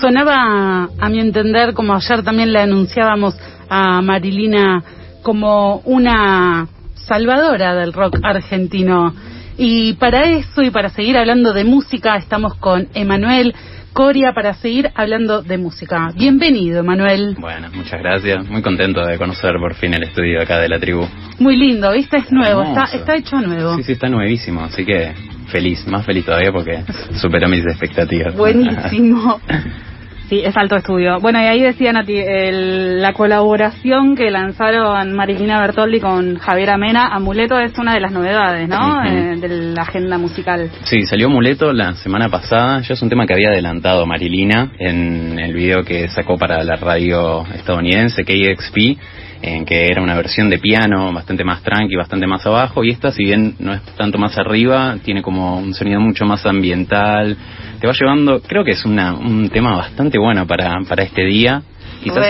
sonaba, 0.00 0.88
a 0.98 1.08
mi 1.08 1.20
entender, 1.20 1.74
como 1.74 1.94
ayer 1.94 2.22
también 2.22 2.52
le 2.52 2.60
anunciábamos 2.60 3.36
a 3.68 4.00
Marilina, 4.00 4.82
como 5.22 5.78
una 5.84 6.68
salvadora 6.94 7.74
del 7.74 7.92
rock 7.92 8.18
argentino. 8.22 9.14
Y 9.56 9.94
para 9.94 10.24
eso 10.24 10.62
y 10.62 10.70
para 10.70 10.88
seguir 10.88 11.16
hablando 11.16 11.52
de 11.52 11.64
música, 11.64 12.16
estamos 12.16 12.54
con 12.54 12.88
Emanuel 12.94 13.54
Coria 13.92 14.32
para 14.32 14.54
seguir 14.54 14.90
hablando 14.94 15.42
de 15.42 15.58
música. 15.58 16.12
Bienvenido, 16.14 16.80
Emanuel. 16.80 17.34
Bueno, 17.40 17.68
muchas 17.74 18.00
gracias. 18.00 18.48
Muy 18.48 18.62
contento 18.62 19.04
de 19.04 19.18
conocer 19.18 19.54
por 19.58 19.74
fin 19.74 19.92
el 19.94 20.04
estudio 20.04 20.40
acá 20.40 20.58
de 20.60 20.68
la 20.68 20.78
tribu. 20.78 21.04
Muy 21.40 21.56
lindo, 21.56 21.90
¿viste? 21.92 22.18
Es 22.18 22.30
nuevo, 22.30 22.62
está, 22.62 22.84
está 22.92 23.16
hecho 23.16 23.40
nuevo. 23.40 23.74
Sí, 23.78 23.82
sí, 23.82 23.92
está 23.92 24.08
nuevísimo, 24.08 24.62
así 24.62 24.84
que 24.84 25.12
feliz, 25.48 25.84
más 25.88 26.06
feliz 26.06 26.24
todavía 26.24 26.52
porque 26.52 26.84
superó 27.20 27.48
mis 27.48 27.64
expectativas. 27.64 28.36
Buenísimo. 28.36 29.40
Sí, 30.28 30.42
es 30.44 30.54
alto 30.56 30.76
estudio. 30.76 31.18
Bueno, 31.20 31.40
y 31.40 31.46
ahí 31.46 31.62
decían 31.62 31.96
a 31.96 32.04
ti, 32.04 32.20
la 32.22 33.14
colaboración 33.14 34.14
que 34.14 34.30
lanzaron 34.30 35.14
Marilina 35.14 35.60
Bertoldi 35.60 36.00
con 36.00 36.36
Javier 36.36 36.70
Amena, 36.70 37.08
Amuleto 37.08 37.58
es 37.58 37.78
una 37.78 37.94
de 37.94 38.00
las 38.00 38.12
novedades, 38.12 38.68
¿no? 38.68 39.02
Eh, 39.04 39.36
de 39.36 39.48
la 39.74 39.82
agenda 39.82 40.18
musical. 40.18 40.70
Sí, 40.84 41.02
salió 41.06 41.28
Amuleto 41.28 41.72
la 41.72 41.94
semana 41.94 42.28
pasada. 42.28 42.80
Ya 42.82 42.92
es 42.92 43.00
un 43.00 43.08
tema 43.08 43.26
que 43.26 43.32
había 43.32 43.48
adelantado 43.48 44.04
Marilina 44.04 44.72
en 44.78 45.38
el 45.38 45.54
video 45.54 45.82
que 45.82 46.08
sacó 46.08 46.36
para 46.36 46.62
la 46.62 46.76
radio 46.76 47.46
estadounidense, 47.54 48.22
KXP 48.24 48.98
en 49.42 49.64
que 49.64 49.86
era 49.86 50.02
una 50.02 50.14
versión 50.14 50.50
de 50.50 50.58
piano 50.58 51.12
bastante 51.12 51.44
más 51.44 51.62
tranqui, 51.62 51.94
bastante 51.94 52.26
más 52.26 52.44
abajo, 52.46 52.82
y 52.84 52.90
esta, 52.90 53.12
si 53.12 53.24
bien 53.24 53.54
no 53.58 53.72
es 53.72 53.82
tanto 53.96 54.18
más 54.18 54.36
arriba, 54.38 54.96
tiene 55.04 55.22
como 55.22 55.58
un 55.58 55.74
sonido 55.74 56.00
mucho 56.00 56.24
más 56.24 56.44
ambiental, 56.44 57.36
te 57.80 57.86
va 57.86 57.92
llevando, 57.92 58.40
creo 58.40 58.64
que 58.64 58.72
es 58.72 58.84
una, 58.84 59.14
un 59.14 59.48
tema 59.50 59.76
bastante 59.76 60.18
bueno 60.18 60.46
para, 60.46 60.80
para 60.88 61.02
este 61.02 61.24
día, 61.24 61.62
quizás 62.02 62.26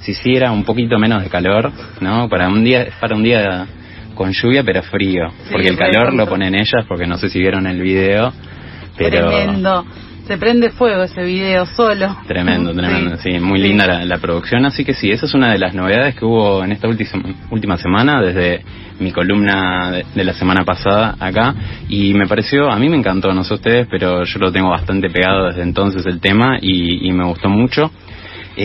si 0.00 0.12
hiciera 0.12 0.52
un 0.52 0.64
poquito 0.64 0.98
menos 0.98 1.22
de 1.22 1.28
calor, 1.28 1.72
¿no? 2.00 2.28
Para 2.28 2.48
un 2.48 2.64
día, 2.64 2.86
para 3.00 3.16
un 3.16 3.22
día 3.22 3.66
con 4.14 4.32
lluvia 4.32 4.62
pero 4.62 4.82
frío, 4.82 5.32
porque 5.50 5.68
el 5.68 5.76
calor 5.76 6.12
lo 6.12 6.28
ponen 6.28 6.54
ellas, 6.54 6.84
porque 6.86 7.06
no 7.06 7.18
sé 7.18 7.28
si 7.28 7.40
vieron 7.40 7.66
el 7.66 7.80
video, 7.80 8.32
pero... 8.96 9.28
Tremendo 9.28 9.84
se 10.26 10.38
prende 10.38 10.70
fuego 10.70 11.02
ese 11.02 11.22
video 11.22 11.66
solo. 11.66 12.16
Tremendo, 12.26 12.72
tremendo, 12.72 13.16
sí, 13.16 13.38
muy 13.40 13.60
linda 13.60 14.04
la, 14.04 14.18
producción, 14.18 14.64
así 14.64 14.84
que 14.84 14.94
sí, 14.94 15.10
esa 15.10 15.26
es 15.26 15.34
una 15.34 15.50
de 15.52 15.58
las 15.58 15.74
novedades 15.74 16.14
que 16.14 16.24
hubo 16.24 16.62
en 16.62 16.72
esta 16.72 16.88
última, 16.88 17.34
última 17.50 17.76
semana, 17.76 18.20
desde 18.22 18.62
mi 19.00 19.10
columna 19.10 19.90
de, 20.14 20.24
la 20.24 20.32
semana 20.34 20.64
pasada 20.64 21.16
acá, 21.18 21.54
y 21.88 22.14
me 22.14 22.26
pareció, 22.26 22.70
a 22.70 22.78
mí 22.78 22.88
me 22.88 22.96
encantó, 22.96 23.32
no 23.32 23.42
sé 23.42 23.54
ustedes, 23.54 23.88
pero 23.90 24.24
yo 24.24 24.38
lo 24.38 24.52
tengo 24.52 24.70
bastante 24.70 25.10
pegado 25.10 25.46
desde 25.46 25.62
entonces 25.62 26.06
el 26.06 26.20
tema 26.20 26.58
y, 26.60 27.08
y 27.08 27.12
me 27.12 27.24
gustó 27.24 27.48
mucho. 27.48 27.90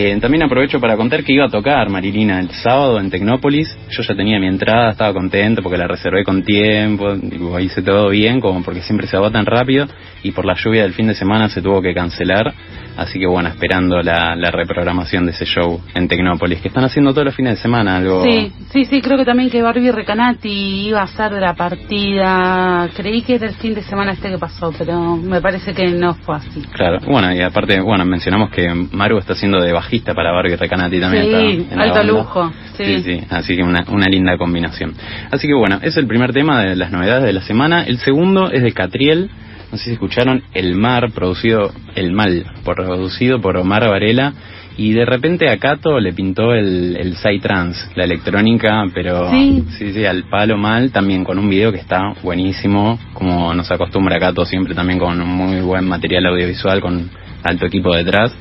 Eh, 0.00 0.16
también 0.20 0.44
aprovecho 0.44 0.78
para 0.78 0.96
contar 0.96 1.24
que 1.24 1.32
iba 1.32 1.46
a 1.46 1.48
tocar 1.48 1.88
Marilina 1.88 2.38
el 2.38 2.50
sábado 2.50 3.00
en 3.00 3.10
Tecnópolis. 3.10 3.76
Yo 3.90 4.04
ya 4.04 4.14
tenía 4.14 4.38
mi 4.38 4.46
entrada, 4.46 4.92
estaba 4.92 5.12
contento 5.12 5.60
porque 5.60 5.76
la 5.76 5.88
reservé 5.88 6.22
con 6.22 6.44
tiempo, 6.44 7.16
hice 7.58 7.82
todo 7.82 8.10
bien, 8.10 8.40
como 8.40 8.62
porque 8.62 8.80
siempre 8.80 9.08
se 9.08 9.16
agotan 9.16 9.44
rápido 9.44 9.88
y 10.22 10.30
por 10.30 10.44
la 10.44 10.54
lluvia 10.54 10.82
del 10.82 10.92
fin 10.92 11.08
de 11.08 11.16
semana 11.16 11.48
se 11.48 11.62
tuvo 11.62 11.82
que 11.82 11.94
cancelar. 11.94 12.54
Así 12.98 13.20
que 13.20 13.28
bueno, 13.28 13.48
esperando 13.48 14.02
la, 14.02 14.34
reprogramación 14.50 15.24
de 15.24 15.30
ese 15.30 15.44
show 15.44 15.80
en 15.94 16.08
Tecnópolis, 16.08 16.60
que 16.60 16.66
están 16.66 16.82
haciendo 16.82 17.12
todos 17.12 17.26
los 17.26 17.34
fines 17.36 17.54
de 17.54 17.62
semana 17.62 17.96
algo. 17.96 18.24
Sí, 18.24 18.52
sí, 18.72 18.86
sí, 18.86 19.00
creo 19.00 19.16
que 19.16 19.24
también 19.24 19.50
que 19.50 19.62
Barbie 19.62 19.92
Recanati 19.92 20.88
iba 20.88 21.00
a 21.00 21.06
ser 21.06 21.32
de 21.32 21.40
la 21.40 21.54
partida. 21.54 22.90
Creí 22.96 23.22
que 23.22 23.36
era 23.36 23.46
el 23.46 23.54
fin 23.54 23.74
de 23.74 23.82
semana 23.82 24.12
este 24.12 24.30
que 24.30 24.38
pasó, 24.38 24.72
pero 24.76 25.16
me 25.16 25.40
parece 25.40 25.74
que 25.74 25.86
no 25.92 26.14
fue 26.14 26.38
así. 26.38 26.60
Claro, 26.72 26.98
bueno, 27.06 27.32
y 27.32 27.40
aparte, 27.40 27.80
bueno, 27.80 28.04
mencionamos 28.04 28.50
que 28.50 28.68
Maru 28.90 29.18
está 29.18 29.34
haciendo 29.34 29.60
de 29.60 29.72
bajista 29.72 30.12
para 30.12 30.32
Barbie 30.32 30.56
Recanati 30.56 30.98
también. 30.98 31.24
Sí, 31.24 31.68
alto 31.76 32.02
lujo. 32.02 32.52
Sí. 32.76 33.02
sí, 33.04 33.20
así 33.30 33.54
que 33.54 33.62
una, 33.62 33.84
una 33.92 34.06
linda 34.06 34.36
combinación. 34.36 34.94
Así 35.30 35.46
que 35.46 35.54
bueno, 35.54 35.78
es 35.82 35.96
el 35.96 36.08
primer 36.08 36.32
tema 36.32 36.62
de 36.62 36.74
las 36.74 36.90
novedades 36.90 37.26
de 37.26 37.32
la 37.32 37.42
semana. 37.42 37.84
El 37.84 37.98
segundo 37.98 38.50
es 38.50 38.60
de 38.64 38.72
Catriel 38.72 39.30
no 39.70 39.78
sé 39.78 39.84
si 39.84 39.92
escucharon 39.92 40.42
El 40.54 40.76
Mar, 40.76 41.10
producido, 41.12 41.72
El 41.94 42.12
Mal, 42.12 42.44
producido 42.64 43.40
por 43.40 43.56
Omar 43.56 43.88
Varela, 43.88 44.32
y 44.78 44.92
de 44.92 45.04
repente 45.04 45.50
a 45.50 45.58
Cato 45.58 45.98
le 45.98 46.12
pintó 46.12 46.54
el, 46.54 46.96
el 46.96 47.16
Psytrance, 47.16 47.90
la 47.96 48.04
electrónica, 48.04 48.84
pero 48.94 49.28
¿Sí? 49.28 49.64
sí, 49.76 50.04
al 50.04 50.28
palo 50.30 50.56
mal, 50.56 50.92
también 50.92 51.24
con 51.24 51.36
un 51.38 51.50
video 51.50 51.72
que 51.72 51.78
está 51.78 52.14
buenísimo, 52.22 52.98
como 53.12 53.52
nos 53.54 53.70
acostumbra 53.72 54.20
Cato 54.20 54.46
siempre 54.46 54.74
también 54.74 55.00
con 55.00 55.20
un 55.20 55.28
muy 55.28 55.60
buen 55.60 55.84
material 55.84 56.26
audiovisual, 56.26 56.80
con 56.80 57.10
alto 57.42 57.66
equipo 57.66 57.94
detrás. 57.94 58.32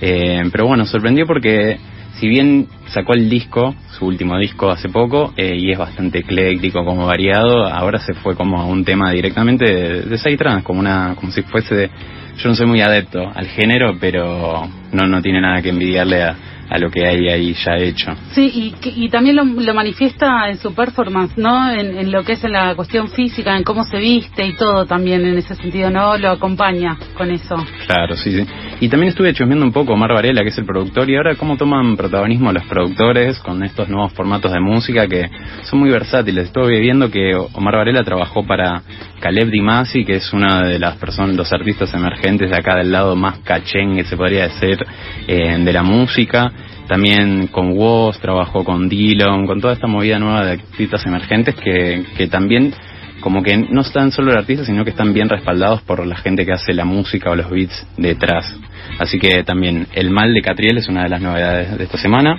Eh, 0.00 0.42
pero 0.50 0.66
bueno, 0.66 0.86
sorprendió 0.86 1.26
porque 1.26 1.76
si 2.22 2.28
bien 2.28 2.68
sacó 2.86 3.14
el 3.14 3.28
disco, 3.28 3.74
su 3.98 4.06
último 4.06 4.38
disco 4.38 4.70
hace 4.70 4.88
poco, 4.88 5.34
eh, 5.36 5.56
y 5.58 5.72
es 5.72 5.78
bastante 5.78 6.20
ecléctico, 6.20 6.84
como 6.84 7.04
variado, 7.04 7.66
ahora 7.66 7.98
se 7.98 8.14
fue 8.14 8.36
como 8.36 8.60
a 8.60 8.64
un 8.64 8.84
tema 8.84 9.10
directamente 9.10 9.64
de, 9.64 10.02
de 10.02 10.36
trans, 10.36 10.62
como 10.62 10.78
una, 10.78 11.16
como 11.16 11.32
si 11.32 11.42
fuese, 11.42 11.90
yo 12.36 12.48
no 12.48 12.54
soy 12.54 12.66
muy 12.66 12.80
adepto 12.80 13.28
al 13.34 13.48
género, 13.48 13.96
pero 13.98 14.68
no, 14.92 15.08
no 15.08 15.20
tiene 15.20 15.40
nada 15.40 15.60
que 15.62 15.70
envidiarle 15.70 16.22
a, 16.22 16.36
a 16.70 16.78
lo 16.78 16.92
que 16.92 17.04
hay 17.04 17.28
ahí 17.28 17.54
ya 17.54 17.74
hecho. 17.76 18.14
Sí, 18.30 18.74
y, 18.82 19.04
y 19.04 19.08
también 19.08 19.34
lo, 19.34 19.74
manifiesta 19.74 20.48
en 20.48 20.58
su 20.58 20.72
performance, 20.72 21.36
¿no? 21.36 21.72
En, 21.72 22.12
lo 22.12 22.22
que 22.22 22.34
es 22.34 22.44
en 22.44 22.52
la 22.52 22.76
cuestión 22.76 23.08
física, 23.08 23.56
en 23.56 23.64
cómo 23.64 23.82
se 23.82 23.98
viste 23.98 24.46
y 24.46 24.56
todo 24.56 24.86
también 24.86 25.26
en 25.26 25.36
ese 25.38 25.56
sentido, 25.56 25.90
¿no? 25.90 26.16
Lo 26.16 26.30
acompaña 26.30 26.96
con 27.16 27.32
eso. 27.32 27.56
Claro, 27.86 28.16
sí, 28.16 28.30
sí. 28.30 28.46
Y 28.82 28.88
también 28.88 29.10
estuve 29.10 29.32
chusmeando 29.32 29.64
un 29.64 29.70
poco 29.70 29.92
Omar 29.92 30.12
Varela, 30.12 30.42
que 30.42 30.48
es 30.48 30.58
el 30.58 30.64
productor, 30.64 31.08
y 31.08 31.14
ahora 31.14 31.36
cómo 31.36 31.56
toman 31.56 31.96
protagonismo 31.96 32.52
los 32.52 32.64
productores 32.64 33.38
con 33.38 33.62
estos 33.62 33.88
nuevos 33.88 34.12
formatos 34.12 34.50
de 34.50 34.58
música 34.58 35.06
que 35.06 35.30
son 35.62 35.78
muy 35.78 35.88
versátiles. 35.88 36.46
Estuve 36.46 36.80
viendo 36.80 37.08
que 37.08 37.32
Omar 37.32 37.76
Varela 37.76 38.02
trabajó 38.02 38.44
para 38.44 38.82
Caleb 39.20 39.50
Dimasi, 39.50 40.04
que 40.04 40.16
es 40.16 40.32
una 40.32 40.64
de 40.64 40.80
las 40.80 40.96
personas, 40.96 41.36
los 41.36 41.52
artistas 41.52 41.94
emergentes 41.94 42.50
de 42.50 42.56
acá 42.56 42.74
del 42.74 42.90
lado 42.90 43.14
más 43.14 43.38
cachengue, 43.44 44.02
se 44.02 44.16
podría 44.16 44.48
decir, 44.48 44.84
eh, 45.28 45.58
de 45.58 45.72
la 45.72 45.84
música 45.84 46.50
también 46.88 47.46
con 47.46 47.78
Woz, 47.78 48.18
trabajó 48.18 48.64
con 48.64 48.88
Dillon, 48.88 49.46
con 49.46 49.60
toda 49.60 49.74
esta 49.74 49.86
movida 49.86 50.18
nueva 50.18 50.44
de 50.44 50.52
artistas 50.54 51.06
emergentes 51.06 51.54
que, 51.54 52.04
que 52.16 52.26
también 52.26 52.74
como 53.20 53.44
que 53.44 53.56
no 53.56 53.82
están 53.82 54.10
solo 54.10 54.32
los 54.32 54.38
artistas, 54.38 54.66
sino 54.66 54.82
que 54.82 54.90
están 54.90 55.14
bien 55.14 55.28
respaldados 55.28 55.80
por 55.82 56.04
la 56.04 56.16
gente 56.16 56.44
que 56.44 56.52
hace 56.52 56.74
la 56.74 56.84
música 56.84 57.30
o 57.30 57.36
los 57.36 57.48
beats 57.48 57.86
detrás. 57.96 58.52
Así 58.98 59.18
que 59.18 59.42
también 59.44 59.86
El 59.92 60.10
Mal 60.10 60.32
de 60.32 60.42
Catriel 60.42 60.78
es 60.78 60.88
una 60.88 61.04
de 61.04 61.08
las 61.08 61.20
novedades 61.20 61.76
de 61.76 61.84
esta 61.84 61.98
semana. 61.98 62.38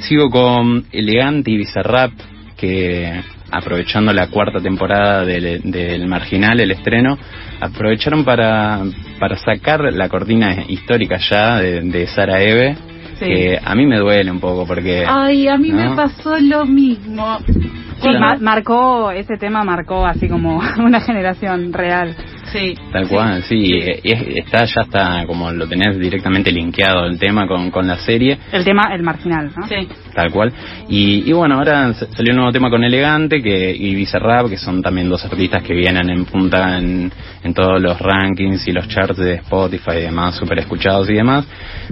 Sigo 0.00 0.30
con 0.30 0.84
Elegante 0.92 1.50
y 1.50 1.58
Bizarrap, 1.58 2.12
que 2.56 3.22
aprovechando 3.50 4.12
la 4.12 4.28
cuarta 4.28 4.60
temporada 4.60 5.24
del, 5.24 6.06
Marginal, 6.06 6.60
el 6.60 6.70
estreno, 6.70 7.18
aprovecharon 7.60 8.24
para, 8.24 8.80
para 9.18 9.36
sacar 9.36 9.92
la 9.92 10.08
cortina 10.08 10.64
histórica 10.68 11.18
ya 11.18 11.58
de, 11.58 11.80
de 11.82 12.06
Sara 12.06 12.40
Eve, 12.40 12.76
que 13.18 13.58
a 13.62 13.74
mí 13.74 13.86
me 13.86 13.98
duele 13.98 14.30
un 14.30 14.40
poco 14.40 14.66
porque... 14.66 15.04
Ay, 15.06 15.48
a 15.48 15.58
mí 15.58 15.72
me 15.72 15.94
pasó 15.94 16.38
lo 16.38 16.64
mismo. 16.64 17.38
Sí, 18.00 18.08
marcó, 18.40 19.10
ese 19.10 19.36
tema 19.36 19.62
marcó 19.62 20.06
así 20.06 20.28
como 20.28 20.60
una 20.78 21.00
generación 21.00 21.72
real. 21.72 22.16
Sí. 22.52 22.74
Tal 22.92 23.08
cual, 23.08 23.42
sí. 23.44 23.78
está, 24.02 24.64
ya 24.64 24.82
está, 24.82 25.24
como 25.26 25.50
lo 25.52 25.68
tenés 25.68 25.98
directamente 25.98 26.50
linkeado 26.50 27.06
el 27.06 27.18
tema 27.18 27.46
con, 27.46 27.70
con 27.70 27.86
la 27.86 27.96
serie. 27.98 28.38
El 28.52 28.64
tema, 28.64 28.90
el 28.92 29.02
marginal, 29.02 29.52
¿no? 29.56 29.66
Sí. 29.66 29.88
Tal 30.14 30.30
cual. 30.32 30.52
Y, 30.88 31.28
y 31.28 31.32
bueno, 31.32 31.56
ahora 31.56 31.92
salió 31.94 32.32
un 32.32 32.36
nuevo 32.36 32.52
tema 32.52 32.70
con 32.70 32.82
Elegante 32.82 33.40
que, 33.42 33.74
y 33.74 33.94
Bizarrap, 33.94 34.48
que 34.48 34.56
son 34.56 34.82
también 34.82 35.08
dos 35.08 35.24
artistas 35.24 35.62
que 35.62 35.74
vienen 35.74 36.10
en 36.10 36.24
punta 36.24 36.78
en, 36.78 37.12
en 37.42 37.54
todos 37.54 37.80
los 37.80 37.98
rankings 37.98 38.66
y 38.66 38.72
los 38.72 38.88
charts 38.88 39.18
de 39.18 39.34
Spotify 39.34 39.98
y 39.98 40.02
demás, 40.02 40.36
súper 40.36 40.58
escuchados 40.58 41.08
y 41.10 41.14
demás. 41.14 41.46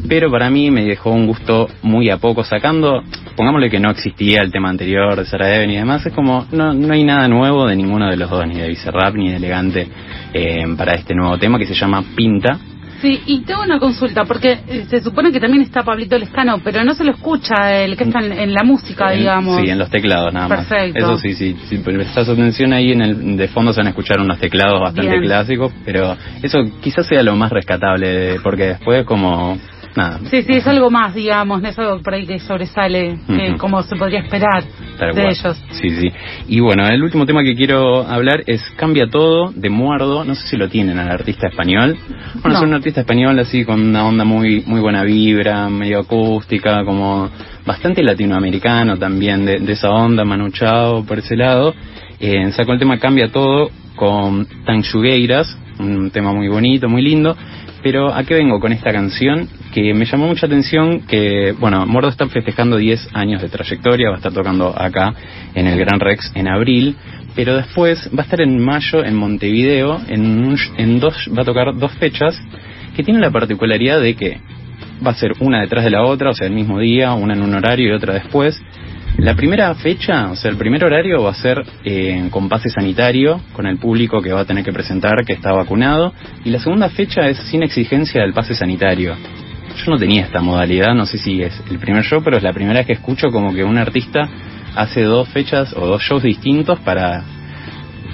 Pero 0.09 0.31
para 0.31 0.51
mí 0.51 0.71
me 0.71 0.85
dejó 0.85 1.11
un 1.11 1.27
gusto 1.27 1.69
muy 1.83 2.11
a 2.11 2.19
poco, 2.19 2.45
sacando, 2.45 3.03
pongámosle 3.37 3.71
que 3.71 3.81
no 3.81 3.91
existía 3.91 4.41
el 4.43 4.51
tema 4.51 4.71
anterior 4.71 5.17
de 5.17 5.25
Sarah 5.25 5.57
Even 5.57 5.71
y 5.71 5.77
demás, 5.77 6.05
es 6.05 6.13
como, 6.13 6.47
no, 6.51 6.75
no 6.75 6.93
hay 6.93 7.05
nada 7.05 7.29
nuevo 7.29 7.67
de 7.67 7.77
ninguno 7.77 8.09
de 8.11 8.17
los 8.17 8.31
dos, 8.31 8.47
ni 8.47 8.57
de 8.57 8.69
Bizarrap 8.69 9.15
ni 9.15 9.31
de 9.31 9.37
Elegante. 9.37 9.89
Eh, 10.33 10.48
para 10.77 10.93
este 10.93 11.15
nuevo 11.15 11.39
tema 11.39 11.59
que 11.59 11.67
se 11.67 11.75
llama 11.75 12.03
Pinta. 12.17 12.59
Sí, 13.01 13.21
y 13.27 13.43
tengo 13.43 13.63
una 13.63 13.79
consulta, 13.79 14.25
porque 14.25 14.59
eh, 14.67 14.87
se 14.89 15.01
supone 15.01 15.31
que 15.31 15.39
también 15.39 15.63
está 15.63 15.85
Pablito 15.85 16.19
Lescano, 16.19 16.59
pero 16.65 16.83
no 16.83 16.95
se 16.95 17.05
lo 17.05 17.13
escucha 17.13 17.73
el 17.85 17.97
que 17.97 18.05
está 18.05 18.19
en, 18.19 18.53
la 18.53 18.65
música, 18.65 19.13
digamos. 19.13 19.61
Sí, 19.63 19.71
en 19.71 19.79
los 19.79 19.89
teclados 19.89 20.35
nada 20.35 20.49
más. 20.49 20.67
Perfecto. 20.67 20.99
Eso 20.99 21.17
sí, 21.17 21.35
sí, 21.35 21.57
si 21.69 21.79
prestas 21.79 22.29
atención 22.29 22.73
ahí 22.73 22.91
en 22.91 23.03
el 23.03 23.37
de 23.37 23.49
fondo 23.49 23.73
se 23.73 23.81
van 23.81 23.87
a 23.87 23.91
escuchar 23.91 24.21
unos 24.21 24.39
teclados 24.41 24.81
bastante 24.81 25.21
clásicos, 25.21 25.73
pero 25.85 26.17
eso 26.43 26.59
quizás 26.81 27.07
sea 27.07 27.23
lo 27.23 27.37
más 27.37 27.53
rescatable, 27.53 28.41
porque 28.43 28.67
después 28.67 29.05
como 29.05 29.57
nada. 29.97 30.21
Sí, 30.31 30.43
sí, 30.43 30.53
es 30.53 30.67
algo 30.67 30.91
más, 30.91 31.15
digamos, 31.15 31.61
no 31.63 31.69
es 31.69 31.79
algo 31.79 32.01
por 32.03 32.15
ahí 32.15 32.27
que 32.27 32.39
sobresale, 32.39 33.19
Ujú. 33.29 33.57
como 33.59 33.83
se 33.83 33.97
podría 33.97 34.21
esperar 34.21 34.65
Tal 34.99 35.15
de 35.15 35.23
cual. 35.23 35.33
ellos. 35.33 35.65
Sí, 35.73 35.91
sí. 35.91 36.09
Y 36.49 36.61
bueno, 36.61 36.87
el 36.89 37.03
último 37.03 37.27
tema 37.27 37.43
que 37.43 37.55
quiero 37.55 38.07
hablar 38.07 38.43
es 38.47 38.63
Cambia 38.77 39.09
Todo 39.09 39.53
de 39.55 39.71
Muardo. 39.71 40.25
No 40.25 40.35
sé 40.35 40.47
si 40.49 40.57
lo 40.57 40.69
tienen 40.69 40.99
al 40.99 41.11
artista 41.11 41.49
español. 41.49 41.97
Bueno, 42.43 42.49
No. 42.51 42.55
es 42.57 42.63
un 42.63 42.75
artista 42.75 43.01
español 43.01 43.39
así 43.39 43.65
con 43.65 43.81
una 43.81 44.07
onda 44.07 44.25
muy 44.25 44.63
muy 44.67 44.81
buena 44.81 45.03
vibra, 45.05 45.69
medio 45.69 46.01
acústica, 46.01 46.85
como 46.85 47.31
bastante 47.67 48.03
latinoamericano 48.03 48.97
también, 48.97 49.45
de, 49.45 49.59
de 49.59 49.73
esa 49.73 49.91
onda, 49.91 50.25
Manu 50.25 50.51
Chao, 50.51 51.05
por 51.05 51.19
ese 51.19 51.37
lado. 51.37 51.75
Eh, 52.21 52.51
sacó 52.53 52.73
el 52.73 52.79
tema 52.79 52.99
Cambia 52.99 53.29
Todo 53.31 53.71
con 53.95 54.47
Tanchugueiras, 54.65 55.57
un 55.79 56.11
tema 56.11 56.33
muy 56.33 56.49
bonito, 56.49 56.89
muy 56.89 57.03
lindo. 57.03 57.37
Pero 57.83 58.13
¿a 58.13 58.25
qué 58.25 58.35
vengo 58.35 58.59
con 58.59 58.73
esta 58.73 58.93
canción? 58.93 59.49
Que 59.73 59.95
me 59.95 60.05
llamó 60.05 60.27
mucha 60.27 60.47
atención 60.47 61.03
que, 61.03 61.55
bueno, 61.59 61.87
Mordo 61.87 62.09
está 62.09 62.27
festejando 62.27 62.77
10 62.77 63.11
años 63.15 63.41
de 63.41 63.49
trayectoria, 63.49 64.09
va 64.09 64.17
a 64.17 64.19
estar 64.19 64.33
tocando 64.33 64.75
acá 64.77 65.15
en 65.55 65.67
el 65.67 65.79
Gran 65.79 66.01
Rex 66.01 66.33
en 66.35 66.49
abril, 66.49 66.97
pero 67.37 67.57
después 67.57 68.11
va 68.13 68.23
a 68.23 68.25
estar 68.25 68.41
en 68.41 68.59
mayo 68.59 69.05
en 69.05 69.15
Montevideo, 69.15 70.01
en, 70.09 70.57
en 70.77 71.01
dos, 71.01 71.31
va 71.37 71.43
a 71.43 71.45
tocar 71.45 71.77
dos 71.77 71.93
fechas 71.93 72.41
que 72.97 73.05
tienen 73.05 73.23
la 73.23 73.31
particularidad 73.31 74.01
de 74.01 74.15
que 74.17 74.41
va 75.07 75.13
a 75.13 75.15
ser 75.15 75.33
una 75.41 75.61
detrás 75.61 75.85
de 75.85 75.91
la 75.91 76.03
otra, 76.03 76.31
o 76.31 76.35
sea, 76.35 76.49
el 76.49 76.53
mismo 76.53 76.81
día, 76.81 77.13
una 77.15 77.35
en 77.35 77.43
un 77.43 77.55
horario 77.55 77.91
y 77.91 77.93
otra 77.93 78.15
después. 78.15 78.61
La 79.17 79.35
primera 79.35 79.75
fecha, 79.75 80.31
o 80.31 80.37
sea, 80.37 80.51
el 80.51 80.57
primer 80.57 80.85
horario 80.85 81.23
va 81.23 81.31
a 81.31 81.35
ser 81.35 81.65
eh, 81.85 82.29
con 82.31 82.49
pase 82.49 82.71
sanitario, 82.71 83.41
con 83.53 83.67
el 83.67 83.79
público 83.79 84.23
que 84.23 84.33
va 84.33 84.41
a 84.41 84.45
tener 84.45 84.65
que 84.65 84.73
presentar 84.73 85.25
que 85.27 85.33
está 85.33 85.53
vacunado, 85.53 86.13
y 86.45 86.51
la 86.51 86.61
segunda 86.61 86.89
fecha 86.89 87.29
es 87.29 87.39
sin 87.39 87.63
exigencia 87.63 88.23
del 88.23 88.33
pase 88.33 88.55
sanitario. 88.55 89.17
Yo 89.77 89.91
no 89.91 89.99
tenía 89.99 90.23
esta 90.23 90.41
modalidad, 90.41 90.95
no 90.95 91.07
sé 91.07 91.19
si 91.19 91.43
es 91.43 91.61
el 91.71 91.79
primer 91.79 92.05
show, 92.05 92.23
pero 92.23 92.37
es 92.37 92.43
la 92.43 92.53
primera 92.53 92.81
vez 92.81 92.87
que 92.87 92.93
escucho 92.93 93.31
como 93.31 93.53
que 93.53 93.65
un 93.65 93.79
artista 93.79 94.29
hace 94.77 95.03
dos 95.03 95.29
fechas 95.29 95.75
o 95.77 95.87
dos 95.87 96.03
shows 96.03 96.23
distintos 96.23 96.79
para 96.81 97.25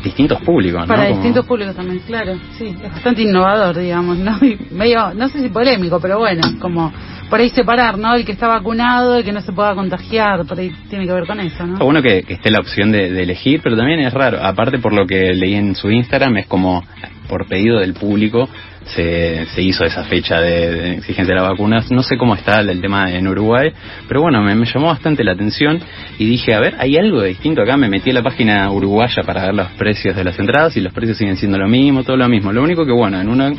distintos 0.04 0.40
públicos, 0.42 0.82
¿no? 0.82 0.86
Para 0.86 1.04
Como- 1.04 1.14
distintos 1.16 1.46
públicos 1.46 1.74
también, 1.74 2.00
claro, 2.06 2.34
sí, 2.58 2.66
es 2.84 2.92
bastante 2.92 3.22
innovador, 3.22 3.76
digamos, 3.78 4.18
¿no? 4.18 4.36
Y 4.42 4.58
medio, 4.72 5.12
no 5.14 5.28
sé 5.28 5.40
si 5.40 5.48
polémico, 5.48 5.98
pero 6.00 6.18
bueno, 6.18 6.42
como 6.60 6.92
por 7.30 7.40
ahí 7.40 7.48
separar, 7.48 7.98
¿no? 7.98 8.14
El 8.14 8.24
que 8.24 8.32
está 8.32 8.46
vacunado, 8.46 9.16
el 9.16 9.24
que 9.24 9.32
no 9.32 9.40
se 9.40 9.52
pueda 9.52 9.74
contagiar, 9.74 10.44
por 10.44 10.58
ahí 10.58 10.70
tiene 10.90 11.06
que 11.06 11.12
ver 11.12 11.26
con 11.26 11.40
eso, 11.40 11.66
¿no? 11.66 11.72
Está 11.74 11.84
bueno 11.84 12.02
que, 12.02 12.22
que 12.22 12.34
esté 12.34 12.50
la 12.50 12.60
opción 12.60 12.92
de, 12.92 13.10
de 13.10 13.22
elegir, 13.22 13.60
pero 13.62 13.76
también 13.76 14.00
es 14.00 14.12
raro. 14.12 14.38
Aparte, 14.44 14.78
por 14.78 14.92
lo 14.92 15.06
que 15.06 15.32
leí 15.34 15.54
en 15.54 15.74
su 15.74 15.90
Instagram, 15.90 16.36
es 16.36 16.46
como 16.46 16.84
por 17.28 17.46
pedido 17.48 17.80
del 17.80 17.94
público 17.94 18.48
se, 18.86 19.46
se 19.46 19.62
hizo 19.62 19.84
esa 19.84 20.04
fecha 20.04 20.40
de, 20.40 20.70
de 20.74 20.94
exigencia 20.94 21.34
de 21.34 21.40
las 21.40 21.48
vacunas. 21.50 21.90
No 21.90 22.02
sé 22.02 22.16
cómo 22.16 22.34
está 22.34 22.60
el 22.60 22.80
tema 22.80 23.10
en 23.12 23.26
Uruguay, 23.28 23.72
pero 24.08 24.20
bueno, 24.22 24.42
me, 24.42 24.54
me 24.54 24.66
llamó 24.66 24.88
bastante 24.88 25.24
la 25.24 25.32
atención 25.32 25.80
y 26.18 26.26
dije, 26.26 26.54
a 26.54 26.60
ver, 26.60 26.74
hay 26.78 26.96
algo 26.96 27.22
distinto 27.22 27.62
acá. 27.62 27.76
Me 27.76 27.88
metí 27.88 28.10
a 28.10 28.14
la 28.14 28.22
página 28.22 28.70
uruguaya 28.70 29.22
para 29.24 29.46
ver 29.46 29.54
los 29.54 29.68
precios 29.72 30.14
de 30.16 30.24
las 30.24 30.38
entradas 30.38 30.76
y 30.76 30.80
los 30.80 30.92
precios 30.92 31.16
siguen 31.18 31.36
siendo 31.36 31.58
lo 31.58 31.68
mismo, 31.68 32.02
todo 32.04 32.16
lo 32.16 32.28
mismo. 32.28 32.52
Lo 32.52 32.62
único 32.62 32.84
que, 32.84 32.92
bueno, 32.92 33.20
en 33.20 33.28
una 33.28 33.52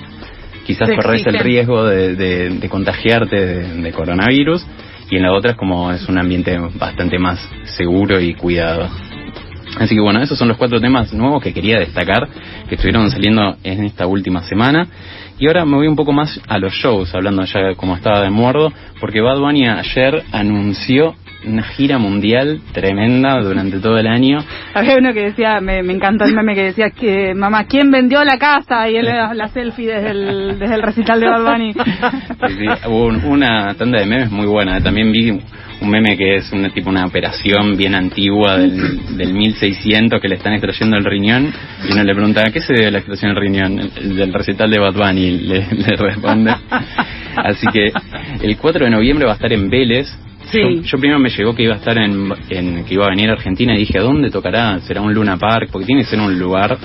quizás 0.66 0.88
corres 0.96 1.22
el 1.28 1.40
riesgo 1.44 1.86
de, 1.86 2.16
de- 2.16 2.50
de 2.50 2.70
contagiarte 2.70 3.36
de, 3.46 3.82
de 3.82 3.92
coronavirus 3.92 4.66
y 5.12 5.18
en 5.18 5.24
la 5.24 5.32
otra 5.34 5.52
es 5.52 5.58
como 5.58 5.92
es 5.92 6.08
un 6.10 6.18
ambiente 6.18 6.58
bastante 6.80 7.20
más 7.20 7.40
seguro 7.66 8.20
y 8.20 8.34
cuidado. 8.34 8.90
Así 9.80 9.96
que 9.96 10.02
bueno, 10.02 10.22
esos 10.22 10.38
son 10.38 10.48
los 10.48 10.58
cuatro 10.58 10.80
temas 10.80 11.14
nuevos 11.14 11.44
que 11.44 11.54
quería 11.54 11.80
destacar 11.80 12.28
que 12.68 12.76
estuvieron 12.76 13.10
saliendo 13.12 13.58
en 13.64 13.84
esta 13.84 14.08
última 14.08 14.42
semana. 14.44 14.88
Y 15.38 15.48
ahora 15.48 15.66
me 15.66 15.76
voy 15.76 15.88
un 15.88 15.98
poco 15.98 16.14
más 16.14 16.40
a 16.48 16.58
los 16.58 16.74
shows, 16.74 17.14
hablando 17.14 17.44
ya 17.44 17.76
como 17.76 17.96
estaba 17.96 18.22
de 18.22 18.30
muerdo, 18.30 18.72
porque 19.02 19.20
Bad 19.20 19.40
Bunny 19.40 19.68
ayer 19.68 20.24
anunció 20.32 21.16
una 21.48 21.64
gira 21.64 21.98
mundial 21.98 22.60
tremenda 22.74 23.40
durante 23.42 23.80
todo 23.80 23.98
el 23.98 24.08
año. 24.08 24.40
Había 24.74 24.98
uno 24.98 25.14
que 25.14 25.22
decía, 25.26 25.60
me, 25.62 25.84
me 25.84 25.94
encantó 25.94 26.26
el 26.26 26.34
meme 26.36 26.56
que 26.56 26.64
decía 26.64 26.90
que 26.90 27.34
mamá, 27.34 27.66
¿quién 27.66 27.92
vendió 27.92 28.24
la 28.24 28.38
casa? 28.38 28.90
Y 28.90 28.98
él 28.98 29.08
era 29.08 29.34
la 29.34 29.48
selfie 29.50 29.88
desde 29.88 30.12
el, 30.12 30.60
desde 30.60 30.76
el 30.76 30.82
recital 30.82 31.20
de 31.20 31.28
Bad 31.28 31.44
Bunny. 31.44 31.74
Sí, 32.48 32.54
sí, 32.60 32.66
hubo 32.88 33.06
un- 33.08 33.24
una 33.26 33.74
tanda 33.76 34.00
de 34.00 34.06
memes 34.06 34.30
muy 34.32 34.46
buena. 34.46 34.80
También 34.82 35.12
vi 35.12 35.30
un 35.32 35.90
meme 35.90 36.16
que 36.18 36.36
es 36.36 36.52
una 36.52 36.70
tipo 36.70 36.90
una 36.90 37.06
operación 37.06 37.76
bien 37.76 37.96
antigua 37.96 38.58
del, 38.58 39.18
del 39.18 39.34
1600 39.34 40.22
que 40.22 40.28
le 40.30 40.36
están 40.36 40.54
extrayendo 40.54 40.96
el 40.98 41.04
riñón 41.06 41.52
y 41.88 41.92
uno 41.92 42.04
le 42.04 42.14
pregunta 42.14 42.44
¿a 42.44 42.52
qué 42.52 42.62
se 42.62 42.74
debe 42.74 42.92
la 42.92 43.00
extracción 43.00 43.34
del 43.34 43.42
riñón? 43.42 43.80
El, 43.80 43.92
el 43.98 44.16
del 44.16 44.34
recital 44.34 44.70
de 44.70 44.80
Bad 44.80 44.94
Bunny 44.94 45.32
le, 45.32 45.66
le 45.72 45.96
responde. 45.98 46.54
Así 47.36 47.68
que 47.74 47.92
el 48.42 48.58
4 48.58 48.86
de 48.86 48.92
noviembre 48.92 49.26
va 49.26 49.34
a 49.34 49.36
estar 49.36 49.52
en 49.52 49.70
Vélez. 49.70 50.08
Sí. 50.52 50.60
Yo, 50.62 50.82
yo 50.82 50.98
primero 51.00 51.20
me 51.20 51.30
llegó 51.30 51.54
que 51.56 51.64
iba 51.64 51.74
a 51.74 51.78
estar 51.78 51.98
en, 51.98 52.30
en- 52.50 52.86
que 52.86 52.94
iba 52.94 53.06
a 53.06 53.10
venir 53.10 53.30
a 53.30 53.34
Argentina 53.34 53.74
y 53.76 53.80
dije 53.80 53.98
¿a 54.00 54.02
dónde 54.04 54.30
tocará? 54.30 54.80
¿Será 54.80 55.02
un 55.02 55.14
Luna 55.14 55.38
Park? 55.38 55.70
Porque 55.72 55.86
tiene 55.88 56.04
que 56.04 56.10
ser 56.10 56.20
un 56.20 56.38
lugar 56.40 56.78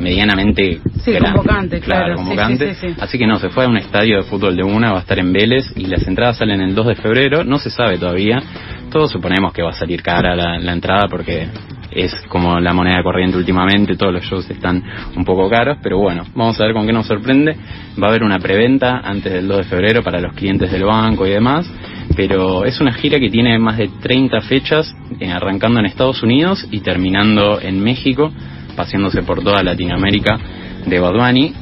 medianamente 0.00 0.80
Sí, 1.04 1.12
grande. 1.12 1.38
convocante, 1.38 1.80
claro, 1.80 2.16
convocante. 2.16 2.74
sí, 2.74 2.80
sí, 2.80 2.94
sí. 2.94 3.00
Así 3.00 3.18
que 3.18 3.26
no, 3.26 3.38
se 3.38 3.50
fue 3.50 3.64
a 3.64 3.68
un 3.68 3.76
estadio 3.76 4.16
de 4.16 4.22
fútbol 4.24 4.56
de 4.56 4.62
una, 4.64 4.90
va 4.92 4.98
a 4.98 5.00
estar 5.02 5.18
en 5.18 5.32
Vélez 5.32 5.72
y 5.76 5.86
las 5.86 6.06
entradas 6.06 6.38
salen 6.38 6.60
el 6.60 6.74
2 6.74 6.86
de 6.88 6.94
febrero, 6.96 7.44
no 7.44 7.58
se 7.58 7.70
sabe 7.70 7.98
todavía. 7.98 8.42
Todos 8.90 9.10
suponemos 9.10 9.52
que 9.52 9.62
va 9.62 9.70
a 9.70 9.74
salir 9.74 10.02
cara 10.02 10.34
la, 10.34 10.58
la 10.58 10.72
entrada 10.72 11.06
porque 11.08 11.46
es 11.90 12.12
como 12.28 12.58
la 12.58 12.72
moneda 12.72 13.02
corriente 13.02 13.36
últimamente, 13.36 13.96
todos 13.96 14.12
los 14.12 14.24
shows 14.24 14.50
están 14.50 14.82
un 15.16 15.24
poco 15.24 15.48
caros, 15.48 15.78
pero 15.82 15.98
bueno, 15.98 16.24
vamos 16.34 16.60
a 16.60 16.64
ver 16.64 16.72
con 16.74 16.86
qué 16.86 16.92
nos 16.92 17.06
sorprende. 17.06 17.56
Va 18.02 18.06
a 18.06 18.10
haber 18.10 18.24
una 18.24 18.38
preventa 18.40 18.98
antes 19.04 19.32
del 19.32 19.46
2 19.46 19.58
de 19.58 19.64
febrero 19.64 20.02
para 20.02 20.20
los 20.20 20.32
clientes 20.34 20.72
del 20.72 20.84
banco 20.84 21.24
y 21.26 21.30
demás, 21.30 21.70
pero 22.16 22.64
es 22.64 22.80
una 22.80 22.92
gira 22.92 23.18
que 23.18 23.30
tiene 23.30 23.58
más 23.58 23.78
de 23.78 23.88
30 24.00 24.40
fechas, 24.42 24.94
eh, 25.20 25.30
arrancando 25.30 25.80
en 25.80 25.86
Estados 25.86 26.22
Unidos 26.22 26.66
y 26.70 26.80
terminando 26.80 27.60
en 27.60 27.80
México, 27.80 28.32
paseándose 28.76 29.22
por 29.22 29.42
toda 29.42 29.62
Latinoamérica 29.62 30.38
de 30.86 30.98
Bad 30.98 31.14
Bunny. 31.14 31.52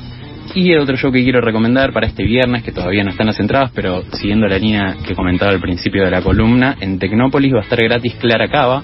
Y 0.54 0.72
el 0.72 0.80
otro 0.80 0.96
show 0.96 1.10
que 1.10 1.22
quiero 1.22 1.40
recomendar 1.40 1.92
para 1.92 2.06
este 2.06 2.24
viernes, 2.24 2.62
que 2.62 2.72
todavía 2.72 3.04
no 3.04 3.10
están 3.10 3.26
las 3.26 3.40
entradas, 3.40 3.70
pero 3.74 4.02
siguiendo 4.12 4.46
la 4.46 4.58
línea 4.58 4.96
que 5.06 5.14
comentaba 5.14 5.50
al 5.50 5.60
principio 5.60 6.04
de 6.04 6.10
la 6.10 6.20
columna, 6.20 6.76
en 6.80 6.98
Tecnópolis 6.98 7.54
va 7.54 7.60
a 7.60 7.62
estar 7.62 7.82
gratis 7.82 8.14
Clara 8.16 8.48
Cava. 8.48 8.82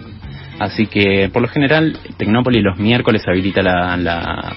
Así 0.59 0.87
que, 0.87 1.29
por 1.33 1.43
lo 1.43 1.49
general, 1.49 1.97
Tecnópolis 2.17 2.63
los 2.63 2.79
miércoles 2.79 3.23
habilita 3.27 3.63
la, 3.63 3.97
la, 3.97 4.57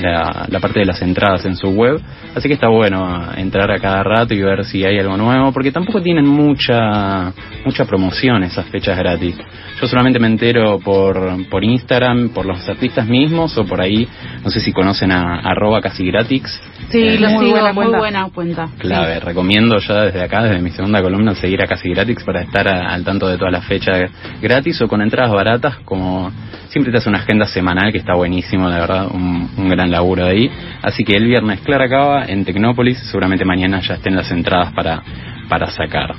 la, 0.00 0.46
la 0.48 0.60
parte 0.60 0.80
de 0.80 0.86
las 0.86 1.00
entradas 1.02 1.44
en 1.46 1.56
su 1.56 1.68
web. 1.70 2.00
Así 2.34 2.48
que 2.48 2.54
está 2.54 2.68
bueno 2.68 3.20
entrar 3.36 3.70
a 3.70 3.78
cada 3.78 4.02
rato 4.02 4.34
y 4.34 4.42
ver 4.42 4.64
si 4.64 4.84
hay 4.84 4.98
algo 4.98 5.16
nuevo, 5.16 5.52
porque 5.52 5.72
tampoco 5.72 6.02
tienen 6.02 6.26
mucha, 6.28 7.32
mucha 7.64 7.84
promoción 7.86 8.42
esas 8.42 8.66
fechas 8.66 8.96
gratis. 8.98 9.36
Yo 9.80 9.86
solamente 9.86 10.18
me 10.18 10.26
entero 10.26 10.78
por, 10.78 11.48
por 11.48 11.62
Instagram, 11.64 12.30
por 12.30 12.46
los 12.46 12.66
artistas 12.68 13.06
mismos, 13.06 13.56
o 13.58 13.64
por 13.66 13.80
ahí, 13.80 14.08
no 14.42 14.50
sé 14.50 14.60
si 14.60 14.72
conocen 14.72 15.12
a 15.12 15.40
arroba 15.40 15.80
casi 15.80 16.06
gratis. 16.06 16.60
Sí, 16.90 17.02
Eh, 17.02 17.18
lo 17.18 17.28
Muy 17.30 17.46
sigo, 17.46 17.50
buena 17.58 17.72
muy 17.72 17.84
cuenta. 17.84 17.98
buena 17.98 18.28
cuenta. 18.32 18.68
Clave, 18.78 19.14
Sí. 19.14 19.20
recomiendo 19.20 19.78
ya 19.78 20.02
desde 20.02 20.22
acá, 20.22 20.42
desde 20.44 20.60
mi 20.62 20.70
segunda 20.70 21.02
columna, 21.02 21.34
seguir 21.34 21.60
a 21.62 21.66
Casi 21.66 21.90
Gratis 21.90 22.22
para 22.24 22.42
estar 22.42 22.66
a- 22.68 22.94
al 22.94 23.04
tanto 23.04 23.26
de 23.28 23.36
todas 23.36 23.52
las 23.52 23.64
fechas 23.66 24.10
gratis 24.40 24.80
o 24.82 24.88
con 24.88 25.02
entradas 25.02 25.32
baratas, 25.32 25.76
como 25.84 26.30
siempre 26.68 26.92
te 26.92 26.98
hace 26.98 27.08
una 27.08 27.18
agenda 27.18 27.46
semanal 27.46 27.90
que 27.92 27.98
está 27.98 28.14
buenísimo, 28.14 28.70
de 28.70 28.78
verdad, 28.80 29.08
un, 29.12 29.50
un 29.56 29.68
gran 29.68 29.85
laburo 29.90 30.24
de 30.24 30.30
ahí. 30.30 30.50
Así 30.82 31.04
que 31.04 31.16
el 31.16 31.24
viernes 31.24 31.60
Clara 31.60 31.88
Cava 31.88 32.24
en 32.26 32.44
Tecnópolis, 32.44 32.98
seguramente 33.10 33.44
mañana 33.44 33.80
ya 33.80 33.94
estén 33.94 34.16
las 34.16 34.30
entradas 34.30 34.72
para, 34.72 35.02
para 35.48 35.70
sacar. 35.70 36.14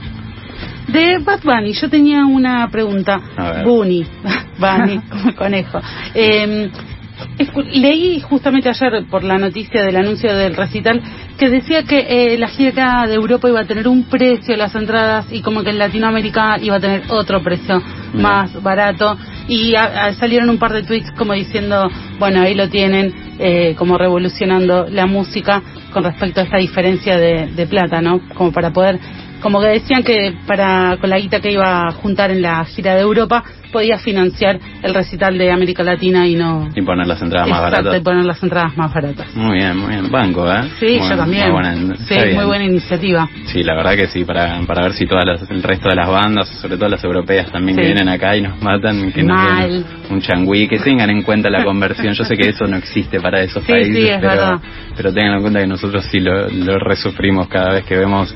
De 0.88 1.20
Bad 1.20 1.42
Bunny, 1.44 1.74
yo 1.74 1.90
tenía 1.90 2.26
una 2.26 2.68
pregunta. 2.70 3.20
Bunny, 3.66 4.06
Bunny, 4.58 5.00
como 5.10 5.36
conejo. 5.36 5.80
Eh, 6.14 6.70
leí 7.74 8.20
justamente 8.22 8.70
ayer 8.70 9.06
por 9.10 9.24
la 9.24 9.38
noticia 9.38 9.84
del 9.84 9.96
anuncio 9.96 10.36
del 10.36 10.56
recital 10.56 11.02
que 11.38 11.50
decía 11.50 11.84
que 11.84 12.34
eh, 12.34 12.38
la 12.38 12.48
gira 12.48 13.06
de 13.08 13.16
Europa 13.16 13.48
iba 13.48 13.60
a 13.60 13.66
tener 13.66 13.88
un 13.88 14.04
precio 14.04 14.56
las 14.56 14.76
entradas 14.76 15.28
y 15.32 15.42
como 15.42 15.64
que 15.64 15.70
en 15.70 15.80
Latinoamérica 15.80 16.58
iba 16.60 16.76
a 16.76 16.80
tener 16.80 17.04
otro 17.10 17.42
precio 17.44 17.82
Mira. 18.14 18.30
más 18.30 18.64
barato 18.64 19.18
y 19.48 19.76
a- 19.76 20.14
salieron 20.14 20.50
un 20.50 20.58
par 20.58 20.74
de 20.74 20.84
tweets 20.84 21.12
como 21.12 21.34
diciendo 21.34 21.90
bueno 22.20 22.42
ahí 22.42 22.54
lo 22.56 22.70
tienen 22.70 23.14
eh, 23.40 23.76
como 23.78 23.98
revolucionando 23.98 24.88
la 24.90 25.06
música 25.06 25.62
con 25.94 26.04
respecto 26.04 26.42
a 26.42 26.44
esta 26.44 26.58
diferencia 26.58 27.18
de, 27.18 27.48
de 27.48 27.68
plata 27.68 28.02
no 28.02 28.20
como 28.36 28.52
para 28.52 28.72
poder 28.72 29.00
como 29.42 29.62
que 29.62 29.68
decían 29.68 30.04
que 30.04 30.34
para 30.48 30.98
con 31.00 31.10
la 31.10 31.20
guita 31.20 31.40
que 31.40 31.52
iba 31.52 31.88
a 31.88 31.92
juntar 31.92 32.32
en 32.32 32.42
la 32.42 32.66
gira 32.66 32.96
de 32.96 33.02
Europa 33.02 33.44
podía 33.72 33.98
financiar 34.00 34.60
el 34.84 34.94
recital 34.94 35.38
de 35.38 35.52
América 35.52 35.84
Latina 35.84 36.28
y 36.28 36.36
no... 36.36 36.70
Y 36.76 36.82
poner 36.82 37.08
las 37.08 37.22
entradas 37.22 37.50
más 37.50 37.62
baratas. 37.62 37.98
y 37.98 38.02
poner 38.02 38.26
las 38.26 38.42
entradas 38.44 38.76
más 38.78 38.94
baratas. 38.94 39.36
Muy 39.36 39.58
bien, 39.58 39.78
muy 39.78 39.90
bien. 39.90 40.12
Banco, 40.12 40.50
¿eh? 40.52 40.64
Sí, 40.80 40.86
Muy- 40.86 40.96
yo 41.00 41.06
muy 41.08 41.18
también. 41.18 41.52
buena- 41.52 41.96
sí, 41.98 42.16
muy 42.34 42.46
buena 42.46 42.64
iniciativa. 42.66 43.30
Sí, 43.48 43.64
la 43.64 43.76
verdad 43.76 43.96
que 43.96 44.08
sí, 44.08 44.24
para, 44.26 44.60
para 44.68 44.84
ver 44.84 44.94
si 44.94 45.06
todas 45.06 45.26
las, 45.26 45.50
el 45.50 45.62
resto 45.64 45.90
de 45.90 45.96
las 45.96 46.10
bandas, 46.10 46.48
sobre 46.50 46.78
todo 46.78 46.90
las 46.90 47.04
europeas 47.04 47.52
también 47.52 47.78
que 47.78 47.84
Sí. 47.84 47.88
vienen 47.94 48.10
acá 48.10 48.36
y 48.36 48.42
nos 48.42 48.62
matan, 48.62 49.12
que 49.12 49.24
nos 49.24 49.36
Mal. 49.38 49.70
den 49.70 49.86
un 50.10 50.22
changüí, 50.22 50.68
que 50.68 50.80
tengan 50.80 51.10
en 51.10 51.22
cuenta 51.24 51.50
la 51.50 51.64
conversión. 51.66 52.14
Yo 52.14 52.24
sé 52.24 52.36
que 52.38 52.50
eso 52.50 52.66
no 52.66 52.78
existe 52.78 53.20
para 53.20 53.42
esos 53.42 53.64
Sí, 53.64 53.72
países, 53.72 53.96
sí, 53.96 54.08
es 54.08 54.18
pero, 54.20 54.28
verdad. 54.30 54.60
pero 54.96 55.14
tengan 55.14 55.34
en 55.36 55.42
cuenta 55.42 55.60
que 55.60 55.68
nosotros 55.68 56.06
sí 56.12 56.20
lo, 56.20 56.48
lo 56.50 56.80
resufrimos 56.80 57.48
cada 57.48 57.72
vez 57.74 57.86
que 57.86 57.98
vemos. 57.98 58.34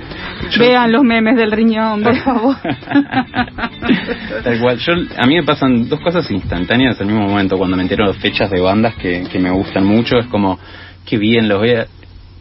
Yo- 0.51 0.59
Vean 0.59 0.91
los 0.91 1.03
memes 1.03 1.35
del 1.37 1.51
riñón, 1.51 2.01
por 2.03 2.15
favor. 2.17 2.55
Tal 4.43 4.59
cual. 4.59 4.77
Yo, 4.77 4.93
a 5.21 5.27
mí 5.27 5.35
me 5.35 5.43
pasan 5.43 5.87
dos 5.87 5.99
cosas 6.01 6.29
instantáneas 6.31 6.99
al 6.99 7.07
mismo 7.07 7.27
momento. 7.27 7.57
Cuando 7.57 7.77
me 7.77 7.83
entero 7.83 8.07
de 8.11 8.19
fechas 8.19 8.49
de 8.49 8.59
bandas 8.59 8.95
que, 8.95 9.23
que 9.31 9.39
me 9.39 9.51
gustan 9.51 9.85
mucho, 9.85 10.17
es 10.17 10.25
como, 10.27 10.57
qué 11.05 11.17
bien, 11.17 11.47
los 11.47 11.59
voy 11.59 11.71
a... 11.71 11.85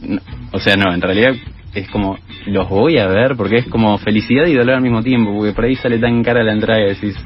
no, 0.00 0.18
o 0.52 0.58
sea, 0.60 0.76
no, 0.76 0.92
en 0.94 1.00
realidad 1.00 1.32
es 1.75 1.88
como, 1.90 2.18
los 2.46 2.68
voy 2.68 2.99
a 2.99 3.06
ver 3.06 3.37
porque 3.37 3.58
es 3.58 3.66
como 3.66 3.96
felicidad 3.99 4.46
y 4.46 4.54
dolor 4.54 4.76
al 4.76 4.82
mismo 4.82 5.02
tiempo, 5.02 5.32
porque 5.37 5.52
por 5.52 5.64
ahí 5.66 5.76
sale 5.76 5.99
tan 5.99 6.22
cara 6.25 6.42
la 6.42 6.52
entrada 6.52 6.80
y 6.80 6.88
decís, 6.94 7.16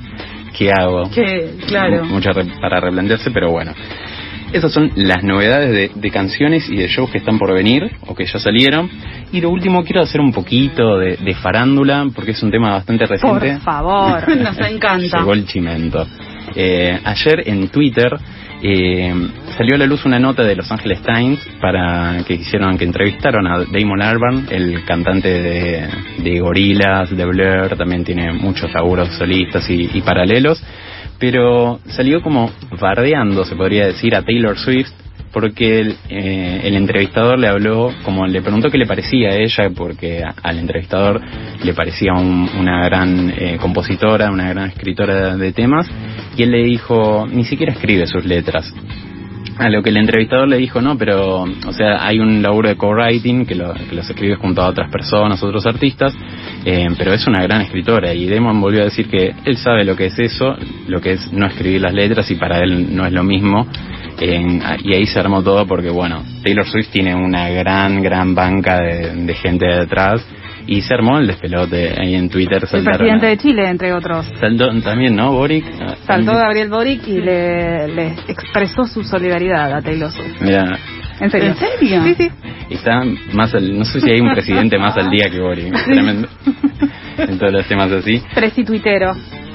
¿qué 0.58 0.70
hago? 0.70 1.08
Que, 1.10 1.54
claro. 1.66 2.04
Mu- 2.04 2.14
Mucho 2.16 2.32
re- 2.32 2.44
para 2.60 2.80
replantearse, 2.80 3.30
pero 3.30 3.50
bueno. 3.50 3.72
Esas 4.54 4.72
son 4.72 4.92
las 4.94 5.24
novedades 5.24 5.72
de, 5.72 6.00
de 6.00 6.10
canciones 6.12 6.70
y 6.70 6.76
de 6.76 6.86
shows 6.86 7.10
que 7.10 7.18
están 7.18 7.40
por 7.40 7.52
venir 7.52 7.90
o 8.06 8.14
que 8.14 8.24
ya 8.24 8.38
salieron. 8.38 8.88
Y 9.32 9.40
lo 9.40 9.50
último, 9.50 9.82
quiero 9.82 10.00
hacer 10.00 10.20
un 10.20 10.32
poquito 10.32 10.96
de, 10.96 11.16
de 11.16 11.34
farándula 11.34 12.06
porque 12.14 12.30
es 12.30 12.42
un 12.42 12.52
tema 12.52 12.70
bastante 12.70 13.04
reciente. 13.04 13.54
Por 13.54 13.60
favor. 13.62 14.36
Nos 14.36 14.56
encanta. 14.58 15.18
Llegó 15.18 15.32
el 15.32 15.44
chimento. 15.44 16.06
Eh, 16.54 17.00
ayer 17.04 17.48
en 17.48 17.68
Twitter 17.68 18.16
eh, 18.62 19.12
salió 19.56 19.74
a 19.74 19.78
la 19.78 19.86
luz 19.86 20.04
una 20.04 20.18
nota 20.18 20.44
de 20.44 20.54
Los 20.54 20.70
Angeles 20.70 21.02
Times 21.02 21.40
para 21.60 22.22
que 22.24 22.34
hicieron 22.34 22.78
que 22.78 22.84
entrevistaron 22.84 23.46
a 23.46 23.58
Damon 23.64 24.00
Albarn, 24.00 24.46
el 24.50 24.84
cantante 24.84 25.42
de, 25.42 25.88
de 26.22 26.40
Gorillaz, 26.40 27.10
de 27.10 27.24
Blur, 27.24 27.76
también 27.76 28.04
tiene 28.04 28.32
muchos 28.32 28.72
laburos 28.72 29.08
solistas 29.18 29.68
y, 29.68 29.90
y 29.92 30.00
paralelos, 30.02 30.62
pero 31.18 31.80
salió 31.86 32.20
como 32.22 32.50
bardeando, 32.80 33.44
se 33.44 33.56
podría 33.56 33.86
decir, 33.86 34.14
a 34.14 34.22
Taylor 34.22 34.58
Swift 34.58 34.90
porque 35.32 35.80
el, 35.80 35.96
eh, 36.10 36.60
el 36.62 36.76
entrevistador 36.76 37.40
le 37.40 37.48
habló, 37.48 37.92
como 38.04 38.24
le 38.24 38.40
preguntó 38.40 38.70
qué 38.70 38.78
le 38.78 38.86
parecía 38.86 39.30
a 39.30 39.36
ella, 39.36 39.68
porque 39.74 40.22
al 40.22 40.58
entrevistador 40.60 41.20
le 41.64 41.74
parecía 41.74 42.12
un- 42.12 42.48
una 42.56 42.84
gran 42.84 43.34
eh, 43.36 43.58
compositora, 43.60 44.30
una 44.30 44.48
gran 44.50 44.68
escritora 44.70 45.36
de 45.36 45.52
temas, 45.52 45.88
y 46.36 46.44
él 46.44 46.52
le 46.52 46.62
dijo, 46.62 47.26
ni 47.28 47.44
siquiera 47.44 47.72
escribe 47.72 48.06
sus 48.06 48.24
letras. 48.24 48.72
A 49.56 49.68
lo 49.70 49.82
que 49.82 49.90
el 49.90 49.96
entrevistador 49.98 50.48
le 50.48 50.56
dijo, 50.56 50.80
no, 50.80 50.98
pero, 50.98 51.42
o 51.42 51.72
sea, 51.72 52.04
hay 52.04 52.18
un 52.18 52.42
laburo 52.42 52.68
de 52.68 52.76
co-writing 52.76 53.46
que, 53.46 53.54
lo, 53.54 53.72
que 53.72 53.94
los 53.94 54.08
escribe 54.10 54.34
junto 54.34 54.60
a 54.62 54.66
otras 54.68 54.90
personas, 54.90 55.40
otros 55.44 55.64
artistas, 55.64 56.12
eh, 56.64 56.88
pero 56.98 57.12
es 57.12 57.24
una 57.28 57.40
gran 57.42 57.60
escritora. 57.60 58.12
Y 58.12 58.26
Damon 58.28 58.60
volvió 58.60 58.80
a 58.80 58.86
decir 58.86 59.06
que 59.08 59.32
él 59.44 59.56
sabe 59.56 59.84
lo 59.84 59.94
que 59.94 60.06
es 60.06 60.18
eso, 60.18 60.56
lo 60.88 61.00
que 61.00 61.12
es 61.12 61.32
no 61.32 61.46
escribir 61.46 61.82
las 61.82 61.94
letras, 61.94 62.28
y 62.32 62.34
para 62.34 62.58
él 62.64 62.96
no 62.96 63.06
es 63.06 63.12
lo 63.12 63.22
mismo. 63.22 63.66
En- 64.18 64.60
y 64.82 64.92
ahí 64.94 65.06
se 65.06 65.20
armó 65.20 65.42
todo 65.42 65.66
porque, 65.66 65.90
bueno, 65.90 66.22
Taylor 66.42 66.66
Swift 66.66 66.88
tiene 66.90 67.14
una 67.14 67.48
gran, 67.50 68.02
gran 68.02 68.34
banca 68.34 68.78
de, 68.80 69.14
de 69.14 69.34
gente 69.34 69.66
detrás, 69.66 70.26
y 70.66 70.82
se 70.82 70.94
armó 70.94 71.18
el 71.18 71.26
despelote 71.26 71.94
ahí 72.00 72.14
en 72.14 72.28
Twitter. 72.28 72.62
El 72.72 72.84
presidente 72.84 73.26
de 73.26 73.36
Chile, 73.38 73.68
entre 73.68 73.92
otros. 73.92 74.26
Saltó 74.40 74.68
también, 74.80 75.16
¿no, 75.16 75.32
Boric? 75.32 75.64
Ah, 75.80 75.94
Saltó 76.06 76.32
Gabriel 76.32 76.68
Boric 76.68 77.06
y 77.06 77.20
le, 77.20 77.88
le 77.88 78.06
expresó 78.28 78.84
su 78.84 79.02
solidaridad 79.04 79.72
a 79.74 79.80
Taylor 79.80 80.10
Swift. 80.10 80.40
Mira, 80.40 80.78
¿En 81.20 81.30
serio? 81.30 81.48
¿En 81.50 81.56
serio? 81.56 82.02
Sí, 82.04 82.14
sí. 82.14 82.30
Está 82.70 83.04
más 83.32 83.54
al, 83.54 83.78
no 83.78 83.84
sé 83.84 84.00
si 84.00 84.10
hay 84.10 84.20
un 84.20 84.32
presidente 84.32 84.78
más 84.78 84.96
al 84.96 85.10
día 85.10 85.30
que 85.30 85.38
Boric, 85.40 85.72
tremendo. 85.84 86.28
En 87.18 87.38
todos 87.38 87.52
los 87.52 87.66
temas 87.66 87.90
así. 87.92 88.20
Presi 88.34 88.64
tuitero. 88.64 89.12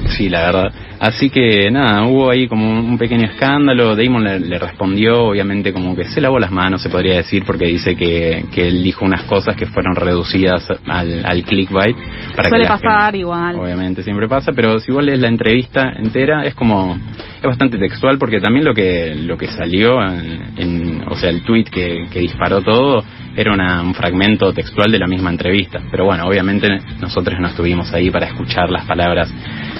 Sí, 0.08 0.30
la 0.30 0.42
verdad. 0.46 0.72
Así 1.00 1.30
que 1.30 1.70
nada, 1.72 2.06
hubo 2.06 2.30
ahí 2.30 2.48
como 2.48 2.70
un, 2.70 2.98
pequeño 2.98 3.26
escándalo. 3.26 3.96
Damon 3.96 4.24
le, 4.24 4.40
le 4.40 4.60
respondió, 4.60 5.24
obviamente, 5.26 5.72
como 5.72 5.96
que 5.96 6.06
se 6.06 6.20
lavó 6.22 6.40
las 6.40 6.52
manos, 6.52 6.82
se 6.82 6.90
podría 6.90 7.16
decir, 7.18 7.44
porque 7.46 7.66
dice 7.66 7.96
que, 7.96 8.46
que 8.54 8.68
él 8.68 8.84
dijo 8.84 9.06
unas 9.06 9.24
cosas 9.24 9.56
que 9.56 9.66
fueron 9.66 9.96
reducidas 9.96 10.68
al, 10.88 11.26
al 11.26 11.44
clickbait. 11.44 11.96
Para 12.36 12.50
Suele 12.50 12.64
que 12.66 12.70
pasar 12.70 13.02
gente- 13.06 13.18
igual. 13.20 13.56
Obviamente, 13.56 14.04
siempre 14.04 14.28
pasa, 14.28 14.52
pero 14.54 14.80
si 14.80 14.92
vos 14.92 15.04
lees 15.04 15.20
la 15.20 15.28
entrevista 15.30 15.92
entera, 15.96 16.46
es 16.46 16.54
como. 16.56 16.98
Es 17.38 17.46
bastante 17.46 17.78
textual, 17.78 18.18
porque 18.18 18.42
también 18.42 18.66
lo 18.66 18.74
que 18.74 19.16
lo 19.16 19.38
que 19.38 19.48
salió, 19.48 20.02
en, 20.04 20.42
en- 20.58 21.04
o 21.08 21.16
sea, 21.16 21.30
el 21.30 21.44
tweet 21.44 21.66
que, 21.66 22.08
que 22.12 22.20
disparó 22.20 22.62
todo, 22.62 23.04
era 23.36 23.54
una- 23.54 23.82
un 23.82 23.94
fragmento 23.94 24.52
textual 24.54 24.92
de 24.92 25.00
la 25.00 25.08
misma 25.08 25.30
entrevista. 25.30 25.80
Pero 25.92 26.06
bueno, 26.06 26.26
obviamente 26.26 26.68
nosotros 27.00 27.40
no 27.40 27.48
estuvimos 27.48 27.94
ahí 27.94 28.10
para 28.12 28.28
escuchar 28.28 28.70
las 28.70 28.86
palabras 28.86 29.34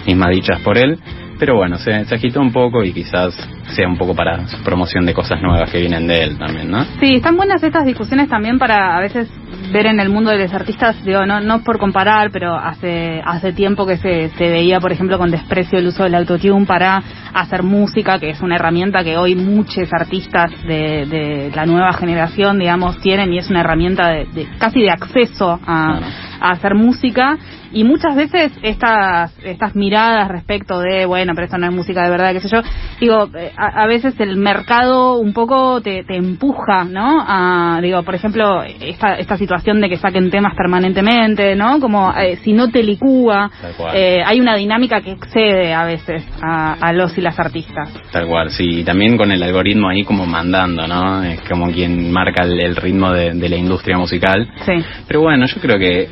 mismas 0.06 0.30
dichas 0.32 0.60
por 0.62 0.78
él. 0.78 0.98
Pero 1.40 1.56
bueno, 1.56 1.78
se, 1.78 2.04
se 2.04 2.16
agitó 2.16 2.42
un 2.42 2.52
poco 2.52 2.84
y 2.84 2.92
quizás 2.92 3.34
sea 3.70 3.88
un 3.88 3.98
poco 3.98 4.14
para 4.14 4.42
promoción 4.66 5.06
de 5.06 5.14
cosas 5.14 5.42
nuevas 5.42 5.70
que 5.72 5.80
vienen 5.80 6.06
de 6.06 6.24
él 6.24 6.38
también, 6.38 6.70
¿no? 6.70 6.84
Sí, 7.00 7.16
están 7.16 7.38
buenas 7.38 7.64
estas 7.64 7.86
discusiones 7.86 8.28
también 8.28 8.60
para 8.60 8.98
a 8.98 9.00
veces 9.00 9.30
ver 9.72 9.86
en 9.88 10.00
el 10.00 10.10
mundo 10.10 10.32
de 10.32 10.40
los 10.40 10.54
artistas, 10.54 11.04
digo, 11.04 11.26
no, 11.26 11.40
no 11.42 11.64
por 11.64 11.78
comparar, 11.78 12.32
pero 12.32 12.56
hace, 12.56 13.22
hace 13.26 13.54
tiempo 13.54 13.86
que 13.86 13.98
se, 13.98 14.30
se 14.30 14.50
veía, 14.50 14.80
por 14.80 14.92
ejemplo, 14.92 15.18
con 15.18 15.32
desprecio 15.32 15.80
el 15.80 15.88
uso 15.88 16.04
del 16.04 16.16
autotune 16.16 16.66
para 16.66 17.02
hacer 17.34 17.64
música, 17.64 18.20
que 18.20 18.30
es 18.32 18.42
una 18.42 18.56
herramienta 18.56 19.04
que 19.04 19.18
hoy 19.18 19.36
muchos 19.36 19.92
artistas 19.94 20.52
de, 20.68 21.06
de 21.06 21.52
la 21.56 21.66
nueva 21.66 21.94
generación, 21.94 22.60
digamos, 22.60 22.98
tienen 23.00 23.32
y 23.34 23.38
es 23.38 23.50
una 23.50 23.62
herramienta 23.62 24.10
de, 24.10 24.26
de- 24.26 24.48
casi 24.58 24.82
de 24.82 24.92
acceso 24.92 25.60
a, 25.66 26.00
a 26.42 26.52
hacer 26.52 26.76
música. 26.76 27.38
Y 27.72 27.84
muchas 27.84 28.16
veces 28.16 28.52
estas 28.64 29.32
estas 29.44 29.76
miradas 29.76 30.28
respecto 30.28 30.80
de 30.80 31.06
bueno 31.06 31.34
pero 31.36 31.46
esto 31.46 31.60
no 31.60 31.68
es 31.68 31.72
música 31.74 32.02
de 32.04 32.10
verdad 32.10 32.34
qué 32.34 32.40
sé 32.40 32.50
yo 32.50 32.62
digo 33.00 33.30
eh, 33.38 33.52
a, 33.56 33.84
a 33.84 33.86
veces 33.86 34.20
el 34.20 34.38
mercado 34.38 35.20
un 35.20 35.34
poco 35.34 35.80
te, 35.80 36.04
te 36.04 36.16
empuja 36.18 36.84
no 36.86 37.24
a 37.28 37.78
digo 37.80 38.02
por 38.02 38.16
ejemplo 38.16 38.64
esta 38.64 39.20
esta 39.20 39.38
situación 39.40 39.82
de 39.82 39.90
que 39.90 39.98
saquen 39.98 40.30
temas 40.30 40.54
permanentemente 40.56 41.56
no 41.56 41.80
como 41.80 42.14
eh, 42.16 42.38
si 42.44 42.54
no 42.54 42.70
te 42.70 42.84
licúa 42.84 43.50
eh, 43.94 44.22
hay 44.24 44.40
una 44.40 44.56
dinámica 44.56 45.02
que 45.02 45.14
excede 45.14 45.74
a 45.74 45.86
veces 45.86 46.24
a, 46.42 46.74
a 46.74 46.94
los 46.94 47.18
y 47.18 47.22
las 47.22 47.40
artistas 47.40 47.90
Tal 48.12 48.28
cual, 48.28 48.52
sí, 48.52 48.82
y 48.82 48.84
también 48.84 49.18
con 49.18 49.32
el 49.32 49.42
algoritmo 49.42 49.90
ahí 49.90 50.04
como 50.04 50.26
mandando, 50.26 50.88
¿no? 50.88 51.24
Es 51.24 51.42
como 51.42 51.72
quien 51.72 52.12
marca 52.12 52.44
el, 52.44 52.60
el 52.60 52.76
ritmo 52.76 53.12
de, 53.12 53.34
de 53.34 53.50
la 53.50 53.56
industria 53.56 53.98
musical. 53.98 54.48
sí 54.66 54.74
Pero 55.08 55.22
bueno, 55.22 55.46
yo 55.46 55.62
creo 55.62 55.78
que 55.78 56.08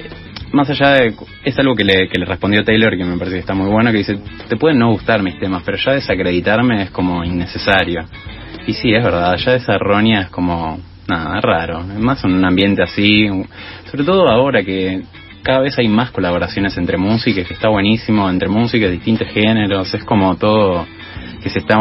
más 0.54 0.70
allá 0.70 0.90
de... 0.92 1.14
Es 1.44 1.58
algo 1.60 1.76
que 1.76 1.84
le, 1.84 2.08
que 2.08 2.20
le 2.20 2.26
respondió 2.26 2.64
Taylor 2.64 2.98
que 2.98 3.04
me 3.04 3.18
parece 3.18 3.36
que 3.36 3.40
está 3.42 3.54
muy 3.54 3.70
bueno, 3.70 3.92
que 3.92 3.98
dice, 3.98 4.18
te 4.48 4.56
pueden 4.56 4.80
no 4.80 4.92
gustar 4.92 5.22
mis 5.22 5.38
temas, 5.40 5.64
pero 5.66 5.78
ya 5.78 5.94
desacreditarme 5.94 6.84
es 6.84 6.92
como 6.92 7.24
innecesario. 7.24 8.06
Y 8.66 8.74
sí, 8.74 8.94
es 8.94 9.04
verdad, 9.04 9.36
ya 9.38 9.56
esa 9.56 9.76
errónea 9.76 10.22
es 10.22 10.30
como... 10.30 10.80
Nada, 11.08 11.38
es 11.38 11.44
raro. 11.44 11.84
Más 11.84 12.24
en 12.24 12.34
un 12.34 12.46
ambiente 12.46 12.84
así, 12.84 13.28
sobre 13.90 14.04
todo 14.04 14.28
ahora 14.28 14.64
que 14.64 15.04
cada 15.42 15.62
vez 15.62 15.78
hay 15.78 15.88
más 15.88 16.12
colaboraciones 16.12 16.78
entre 16.78 16.98
músicas, 16.98 17.48
que 17.48 17.54
está 17.54 17.70
buenísimo, 17.70 18.30
entre 18.30 18.50
músicas, 18.50 18.92
distintos 18.92 19.30
géneros, 19.30 19.94
es 19.94 20.04
como 20.04 20.36
todo 20.36 20.86
que 21.42 21.50
se 21.50 21.60
está 21.60 21.78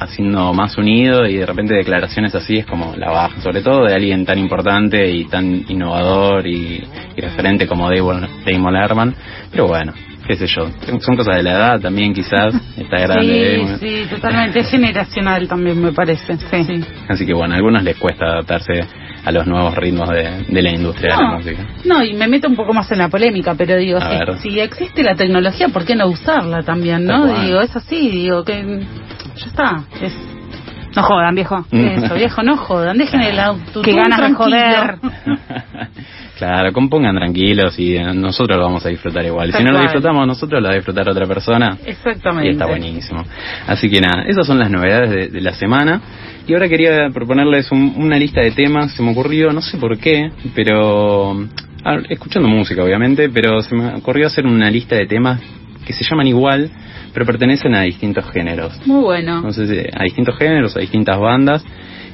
haciendo 0.00 0.52
más 0.52 0.76
unido 0.76 1.26
y 1.26 1.36
de 1.36 1.46
repente 1.46 1.74
declaraciones 1.74 2.34
así 2.34 2.58
es 2.58 2.66
como 2.66 2.96
la 2.96 3.10
baja, 3.10 3.40
sobre 3.40 3.62
todo 3.62 3.84
de 3.84 3.94
alguien 3.94 4.24
tan 4.24 4.38
importante 4.38 5.08
y 5.08 5.26
tan 5.26 5.64
innovador 5.68 6.46
y, 6.46 6.82
y 7.16 7.20
referente 7.20 7.68
como 7.68 7.88
Damon, 7.88 8.76
Albarn. 8.76 9.14
Pero 9.52 9.68
bueno, 9.68 9.92
qué 10.26 10.36
sé 10.36 10.46
yo, 10.46 10.68
son 11.00 11.16
cosas 11.16 11.36
de 11.36 11.42
la 11.42 11.52
edad 11.52 11.80
también 11.80 12.14
quizás, 12.14 12.54
está 12.76 12.98
grande. 12.98 13.56
Sí, 13.56 13.60
Damon. 13.60 13.78
sí, 13.78 14.06
totalmente. 14.10 14.60
Es 14.60 14.70
generacional 14.70 15.48
también, 15.48 15.80
me 15.80 15.92
parece. 15.92 16.36
Sí. 16.36 16.84
Así 17.08 17.26
que 17.26 17.34
bueno, 17.34 17.54
a 17.54 17.56
algunos 17.56 17.82
les 17.82 17.96
cuesta 17.96 18.26
adaptarse 18.26 18.72
a 19.24 19.32
los 19.32 19.46
nuevos 19.46 19.74
ritmos 19.74 20.08
de, 20.10 20.44
de 20.48 20.62
la 20.62 20.70
industria 20.70 21.16
de 21.16 21.22
la 21.22 21.30
música. 21.30 21.66
no, 21.84 22.04
y 22.04 22.14
me 22.14 22.28
meto 22.28 22.48
un 22.48 22.56
poco 22.56 22.72
más 22.72 22.90
en 22.92 22.98
la 22.98 23.08
polémica, 23.08 23.54
pero 23.54 23.76
digo, 23.76 23.98
si, 24.00 24.50
si 24.50 24.60
existe 24.60 25.02
la 25.02 25.14
tecnología, 25.14 25.68
¿por 25.68 25.84
qué 25.84 25.94
no 25.94 26.06
usarla 26.08 26.62
también, 26.62 27.04
no? 27.04 27.42
Digo, 27.42 27.60
es 27.60 27.74
así, 27.74 28.10
digo, 28.10 28.44
que 28.44 28.82
ya 29.36 29.46
está. 29.46 29.84
Es 30.00 30.12
no 30.96 31.02
jodan 31.02 31.34
viejo 31.34 31.64
eso, 31.70 32.14
viejo, 32.14 32.42
no 32.42 32.56
jodan, 32.56 32.98
dejen 32.98 33.20
el 33.22 33.38
auto. 33.38 33.82
Qué 33.82 33.92
ganas 33.92 34.20
de 34.20 34.34
joder. 34.34 34.96
claro, 36.38 36.72
compongan 36.72 37.16
tranquilos 37.16 37.78
y 37.78 37.96
eh, 37.96 38.12
nosotros 38.14 38.58
lo 38.58 38.64
vamos 38.64 38.84
a 38.86 38.88
disfrutar 38.88 39.24
igual. 39.24 39.52
Si 39.52 39.62
no 39.62 39.72
lo 39.72 39.80
disfrutamos 39.80 40.26
nosotros, 40.26 40.60
lo 40.60 40.68
va 40.68 40.72
a 40.74 40.76
disfrutar 40.76 41.08
otra 41.08 41.26
persona. 41.26 41.76
Exactamente. 41.84 42.48
Y 42.48 42.52
está 42.52 42.66
buenísimo. 42.66 43.24
Así 43.66 43.88
que 43.90 44.00
nada, 44.00 44.24
esas 44.26 44.46
son 44.46 44.58
las 44.58 44.70
novedades 44.70 45.10
de, 45.10 45.28
de 45.28 45.40
la 45.40 45.52
semana. 45.54 46.00
Y 46.46 46.52
ahora 46.52 46.68
quería 46.68 47.08
proponerles 47.12 47.70
un- 47.72 47.94
una 47.96 48.18
lista 48.18 48.40
de 48.42 48.50
temas. 48.50 48.92
Se 48.92 49.02
me 49.02 49.12
ocurrió, 49.12 49.52
no 49.52 49.62
sé 49.62 49.78
por 49.78 49.96
qué, 49.98 50.30
pero. 50.54 51.32
ah, 51.84 51.96
escuchando 52.08 52.48
música, 52.48 52.82
obviamente, 52.84 53.28
pero 53.30 53.62
se 53.62 53.74
me 53.74 53.94
ocurrió 53.94 54.26
hacer 54.26 54.46
una 54.46 54.70
lista 54.70 54.96
de 54.96 55.06
temas 55.06 55.40
que 55.84 55.92
se 55.92 56.04
llaman 56.04 56.26
igual, 56.26 56.70
pero 57.12 57.26
pertenecen 57.26 57.74
a 57.74 57.82
distintos 57.82 58.24
géneros. 58.30 58.72
Muy 58.86 59.02
bueno. 59.02 59.36
Entonces, 59.36 59.86
a 59.94 60.02
distintos 60.04 60.36
géneros, 60.38 60.76
a 60.76 60.80
distintas 60.80 61.18
bandas. 61.18 61.64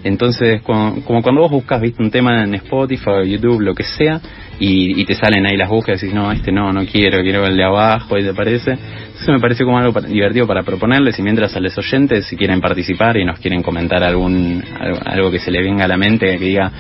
Entonces, 0.03 0.63
como, 0.63 1.03
como 1.05 1.21
cuando 1.23 1.43
vos 1.43 1.51
buscas, 1.51 1.81
viste, 1.81 2.03
un 2.03 2.11
tema 2.11 2.43
en 2.45 2.55
Spotify, 2.55 3.27
YouTube, 3.27 3.61
lo 3.61 3.75
que 3.75 3.83
sea, 3.83 4.19
y, 4.59 4.99
y 4.99 5.05
te 5.05 5.15
salen 5.15 5.45
ahí 5.47 5.59
las 5.59 5.69
búsquedas 5.69 6.03
y 6.03 6.07
decís, 6.07 6.19
no, 6.19 6.33
este 6.33 6.51
no, 6.53 6.73
no 6.73 6.87
quiero, 6.87 7.21
quiero 7.23 7.47
el 7.47 7.55
de 7.55 7.65
abajo, 7.65 8.17
y 8.19 8.23
te 8.25 8.33
parece. 8.33 8.79
Eso 9.21 9.31
me 9.31 9.41
parece 9.41 9.63
como 9.65 9.77
algo 9.79 9.93
para- 9.93 10.09
divertido 10.09 10.47
para 10.47 10.63
proponerles 10.63 11.19
y 11.19 11.23
mientras 11.23 11.55
a 11.55 11.61
los 11.61 11.77
oyentes, 11.77 12.25
si 12.25 12.37
quieren 12.37 12.63
participar 12.63 13.19
y 13.19 13.27
nos 13.27 13.39
quieren 13.41 13.63
comentar 13.63 14.03
algún 14.03 14.65
algo, 14.81 14.99
algo 15.05 15.31
que 15.31 15.39
se 15.39 15.51
le 15.51 15.61
venga 15.63 15.85
a 15.85 15.89
la 15.89 15.99
mente, 15.99 16.39
que 16.39 16.45
diga 16.47 16.73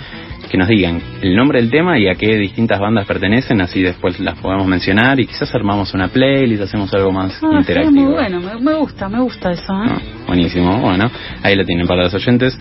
que 0.50 0.59
nos 0.59 0.69
digan 0.69 1.00
el 1.23 1.37
nombre 1.37 1.61
del 1.61 1.71
tema 1.71 1.99
y 1.99 2.09
a 2.09 2.14
qué 2.16 2.37
distintas 2.37 2.80
bandas 2.80 3.07
pertenecen, 3.07 3.61
así 3.61 3.83
después 3.83 4.19
las 4.21 4.37
podemos 4.38 4.66
mencionar 4.66 5.21
y 5.21 5.26
quizás 5.26 5.54
armamos 5.54 5.95
una 5.95 6.09
playlist, 6.09 6.62
hacemos 6.62 6.92
algo 6.92 7.12
más 7.12 7.33
Ah, 7.42 7.49
sí, 7.50 7.57
interactivo. 7.59 7.90
muy 8.02 8.12
bueno, 8.14 8.40
me, 8.40 8.61
me 8.61 8.75
gusta, 8.75 9.09
me 9.09 9.21
gusta 9.21 9.52
eso. 9.52 9.73
¿eh? 9.73 9.87
Ah, 9.88 9.99
buenísimo, 10.26 10.80
bueno, 10.80 11.11
ahí 11.42 11.54
lo 11.54 11.64
tienen 11.64 11.87
para 11.87 12.02
los 12.04 12.14
oyentes 12.14 12.59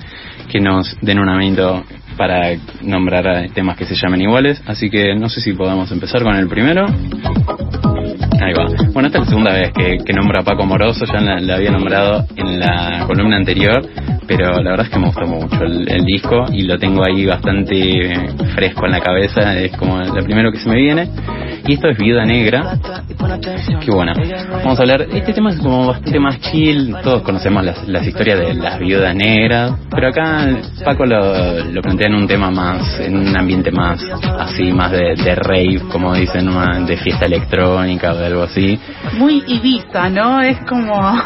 que 0.51 0.59
nos 0.59 0.95
den 1.01 1.19
un 1.19 1.29
amiguito 1.29 1.83
para 2.17 2.51
nombrar 2.81 3.49
temas 3.53 3.77
que 3.77 3.85
se 3.85 3.95
llamen 3.95 4.21
iguales, 4.21 4.61
así 4.67 4.89
que 4.89 5.15
no 5.15 5.29
sé 5.29 5.41
si 5.41 5.53
podemos 5.53 5.91
empezar 5.91 6.21
con 6.21 6.35
el 6.35 6.47
primero. 6.47 6.85
Ahí 8.41 8.53
va. 8.53 8.67
Bueno, 8.93 9.07
esta 9.07 9.19
es 9.19 9.25
la 9.25 9.29
segunda 9.29 9.53
vez 9.53 9.71
que, 9.71 9.97
que 9.97 10.13
nombro 10.13 10.41
a 10.41 10.43
Paco 10.43 10.65
Moroso, 10.65 11.05
ya 11.05 11.19
la, 11.19 11.55
había 11.55 11.71
nombrado 11.71 12.25
en 12.35 12.59
la 12.59 13.03
columna 13.05 13.37
anterior, 13.37 13.85
pero 14.27 14.61
la 14.61 14.71
verdad 14.71 14.85
es 14.85 14.91
que 14.91 14.99
me 14.99 15.07
gustó 15.07 15.25
mucho 15.25 15.63
el, 15.63 16.05
disco 16.05 16.45
y 16.51 16.63
lo 16.63 16.77
tengo 16.77 17.03
ahí 17.05 17.25
bastante 17.25 18.13
fresco 18.55 18.85
en 18.85 18.91
la 18.91 19.01
cabeza, 19.01 19.57
es 19.57 19.75
como 19.75 19.99
lo 19.99 20.23
primero 20.23 20.51
que 20.51 20.59
se 20.59 20.69
me 20.69 20.75
viene. 20.75 21.09
Y 21.67 21.73
esto 21.73 21.89
es 21.89 21.97
Viuda 21.97 22.25
Negra, 22.25 22.79
Qué 23.81 23.91
bueno. 23.91 24.13
Vamos 24.63 24.79
a 24.79 24.81
hablar, 24.81 25.01
este 25.11 25.33
tema 25.33 25.51
es 25.51 25.59
como 25.59 25.87
bastante 25.87 26.19
más 26.19 26.39
chill, 26.39 26.95
todos 27.03 27.21
conocemos 27.21 27.63
las, 27.63 27.87
las 27.87 28.05
historias 28.05 28.39
de 28.39 28.53
las 28.53 28.79
viudas 28.79 29.15
negras, 29.15 29.73
pero 29.89 30.07
acá 30.09 30.47
Paco 30.83 31.05
lo, 31.05 31.63
lo 31.65 31.81
plantea 31.81 32.07
en 32.07 32.15
un 32.15 32.27
tema 32.27 32.49
más, 32.49 32.99
en 32.99 33.17
un 33.17 33.37
ambiente 33.37 33.71
más 33.71 34.03
así, 34.39 34.71
más 34.71 34.91
de, 34.91 35.15
de 35.15 35.35
rave, 35.35 35.81
como 35.91 36.13
dicen, 36.15 36.49
de 36.85 36.97
fiesta 36.97 37.25
electrónica 37.25 38.13
algo 38.29 38.43
así. 38.43 38.79
Muy 39.17 39.43
Ibiza, 39.47 40.09
¿no? 40.09 40.41
Es 40.41 40.59
como... 40.61 40.95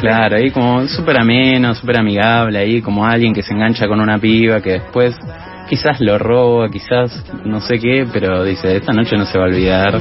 claro, 0.00 0.36
ahí 0.36 0.50
como 0.50 0.86
súper 0.86 1.18
ameno, 1.18 1.74
súper 1.74 1.98
amigable, 1.98 2.58
ahí 2.58 2.82
como 2.82 3.06
alguien 3.06 3.32
que 3.32 3.42
se 3.42 3.54
engancha 3.54 3.86
con 3.86 4.00
una 4.00 4.18
piba 4.18 4.60
que 4.60 4.72
después 4.72 5.16
quizás 5.68 6.00
lo 6.00 6.18
roba, 6.18 6.68
quizás 6.70 7.24
no 7.44 7.60
sé 7.60 7.78
qué, 7.78 8.06
pero 8.12 8.44
dice, 8.44 8.76
esta 8.76 8.92
noche 8.92 9.16
no 9.16 9.26
se 9.26 9.38
va 9.38 9.44
a 9.44 9.48
olvidar. 9.48 10.00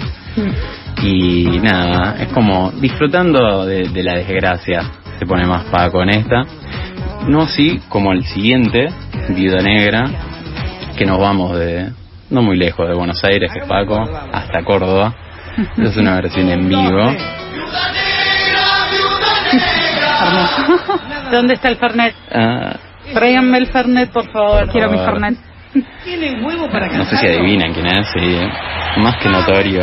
Y 1.04 1.60
nada, 1.62 2.16
es 2.20 2.30
como 2.30 2.72
disfrutando 2.72 3.66
de, 3.66 3.90
de 3.90 4.04
la 4.04 4.16
desgracia, 4.16 4.82
se 5.20 5.26
pone 5.26 5.46
más 5.46 5.66
Paco 5.66 6.02
en 6.04 6.10
esta. 6.10 6.44
No 7.28 7.44
así 7.44 7.82
como 7.90 8.14
el 8.14 8.24
siguiente, 8.26 8.88
Viuda 9.30 9.62
Negra, 9.62 10.06
que 10.98 11.06
nos 11.06 11.20
vamos 11.20 11.58
de, 11.58 11.92
no 12.30 12.42
muy 12.42 12.58
lejos 12.58 12.88
de 12.88 12.94
Buenos 12.94 13.24
Aires, 13.24 13.52
que 13.52 13.60
es 13.60 13.66
Paco, 13.66 14.04
hasta 14.32 14.64
Córdoba. 14.64 15.14
Es 15.78 15.98
una 15.98 16.16
versión 16.16 16.50
en 16.50 16.70
vivo. 16.70 17.12
¿Dónde 21.32 21.56
está 21.56 21.70
el 21.70 21.78
Fernet? 21.78 22.14
Ah, 22.32 22.76
Tráiganme 23.12 23.58
el 23.58 23.66
Fernet, 23.68 24.12
por 24.12 24.30
favor. 24.32 24.70
Quiero 24.72 24.92
mi. 24.92 25.00
Fernet. 25.00 25.36
no 26.94 27.06
sé 27.06 27.18
si 27.18 27.28
adivinan 27.28 27.74
quién 27.74 27.88
es, 27.88 28.08
sí, 28.14 28.20
eh. 28.20 28.48
más 28.98 29.16
que 29.18 29.30
notorio. 29.30 29.82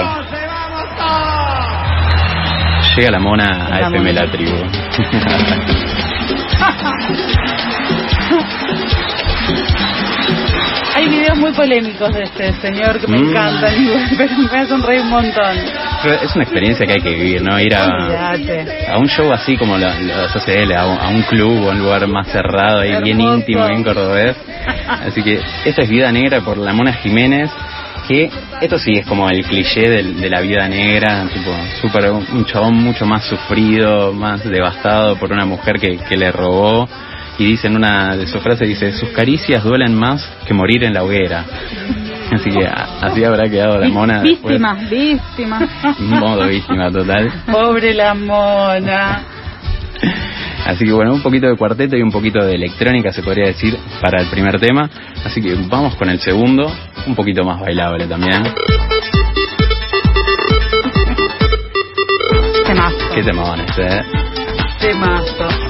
Llega 2.97 3.11
la 3.11 3.19
mona 3.19 3.67
a 3.67 3.81
La 3.81 3.89
FM 3.89 4.13
mona. 4.13 4.25
La 4.25 4.31
Tribu. 4.31 4.57
Hay 10.97 11.09
videos 11.09 11.37
muy 11.39 11.53
polémicos 11.53 12.09
de 12.15 12.23
este 12.23 12.53
señor 12.61 13.01
que 13.01 13.09
me 13.09 13.19
Mm. 13.19 13.29
encantan, 13.31 13.75
pero 14.17 14.33
me 14.39 14.59
hacen 14.61 14.83
reír 14.83 15.01
un 15.03 15.11
montón. 15.11 15.57
Es 16.23 16.35
una 16.35 16.45
experiencia 16.45 16.87
que 16.87 16.93
hay 16.93 17.01
que 17.03 17.11
vivir, 17.11 17.43
¿no? 17.43 17.59
Ir 17.59 17.75
a, 17.75 17.87
a 18.93 18.99
un 18.99 19.09
show 19.09 19.33
así 19.33 19.57
como 19.57 19.77
lo, 19.77 19.87
lo 19.89 20.15
hace 20.25 20.63
él, 20.63 20.73
a 20.73 20.87
un, 20.87 20.99
a 21.01 21.09
un 21.09 21.23
club 21.23 21.67
o 21.67 21.71
un 21.71 21.79
lugar 21.81 22.07
más 22.07 22.29
cerrado, 22.29 22.81
ahí 22.81 23.03
bien 23.03 23.21
íntimo, 23.21 23.67
bien 23.67 23.83
cordobés. 23.83 24.37
Así 24.89 25.23
que 25.23 25.41
esta 25.65 25.83
es 25.83 25.89
Vida 25.89 26.13
Negra 26.13 26.43
por 26.43 26.59
la 26.59 26.73
Mona 26.73 26.93
Jiménez, 26.93 27.51
que 28.07 28.31
esto 28.61 28.79
sí 28.79 28.93
es 28.93 29.07
como 29.07 29.29
el 29.31 29.45
cliché 29.45 29.89
del- 29.89 30.21
de, 30.21 30.31
la 30.31 30.41
vida 30.43 30.69
negra, 30.69 31.25
tipo 31.33 31.51
super, 31.81 32.13
un 32.13 32.45
chabón 32.45 32.75
mucho 32.77 33.05
más 33.05 33.25
sufrido, 33.25 34.13
más 34.13 34.45
devastado 34.45 35.17
por 35.17 35.33
una 35.33 35.45
mujer 35.45 35.81
que, 35.81 35.97
que 35.99 36.17
le 36.17 36.31
robó. 36.31 36.89
Y 37.39 37.45
dice 37.47 37.67
en 37.67 37.77
una 37.77 38.17
de 38.17 38.27
sus 38.27 38.41
frases, 38.43 38.69
dice, 38.69 38.93
sus 38.93 39.09
caricias 39.11 39.65
duelen 39.65 39.95
más 39.95 40.25
que 40.47 40.55
morir 40.55 40.85
en 40.85 40.95
la 40.95 41.03
hoguera. 41.03 41.45
Así 42.33 42.51
que 42.51 42.67
así 42.67 43.25
habrá 43.25 43.49
quedado 43.49 43.79
la 43.79 43.89
mona. 43.89 44.23
después. 44.23 44.59
Víctima, 44.59 44.75
víctima. 44.91 45.69
Modo 45.99 46.47
víctima 46.47 46.91
total. 46.91 47.33
Pobre 47.51 47.95
la 47.95 48.15
mona. 48.15 49.23
Así 50.67 50.85
que 50.87 50.93
bueno, 50.93 51.13
un 51.13 51.23
poquito 51.23 51.47
de 51.47 51.57
cuarteto 51.57 51.97
y 51.97 52.03
un 52.03 52.11
poquito 52.11 52.45
de 52.45 52.55
electrónica 52.55 53.13
se 53.13 53.23
podría 53.23 53.47
decir 53.47 53.77
para 54.01 54.23
el 54.23 54.29
primer 54.29 54.59
tema. 54.59 54.89
Así 55.25 55.43
que 55.43 55.55
vamos 55.69 55.95
con 55.97 56.09
el 56.09 56.21
segundo, 56.21 56.73
un 57.07 57.15
poquito 57.15 57.45
más 57.45 57.61
bailable 57.61 58.07
también. 58.07 58.43
Temazo. 62.67 62.97
¿Qué 63.15 63.21
este? 63.21 63.87
eh? 63.87 64.03
Temazo. 64.81 65.64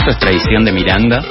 Esto 0.00 0.12
es 0.12 0.18
tradición 0.18 0.64
de 0.64 0.72
Miranda. 0.72 1.22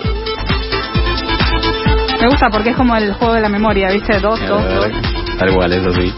Me 2.22 2.28
gusta 2.30 2.50
porque 2.52 2.70
es 2.70 2.76
como 2.76 2.96
el 2.96 3.14
juego 3.14 3.34
de 3.34 3.42
la 3.42 3.50
memoria, 3.50 3.90
¿viste? 3.90 4.20
Dos, 4.20 4.40
dos, 4.48 4.64
dos. 4.64 4.86
Eh, 4.86 4.92
Tal 5.40 5.56
cual, 5.56 5.74
eso 5.74 5.92
sí. 5.92 6.14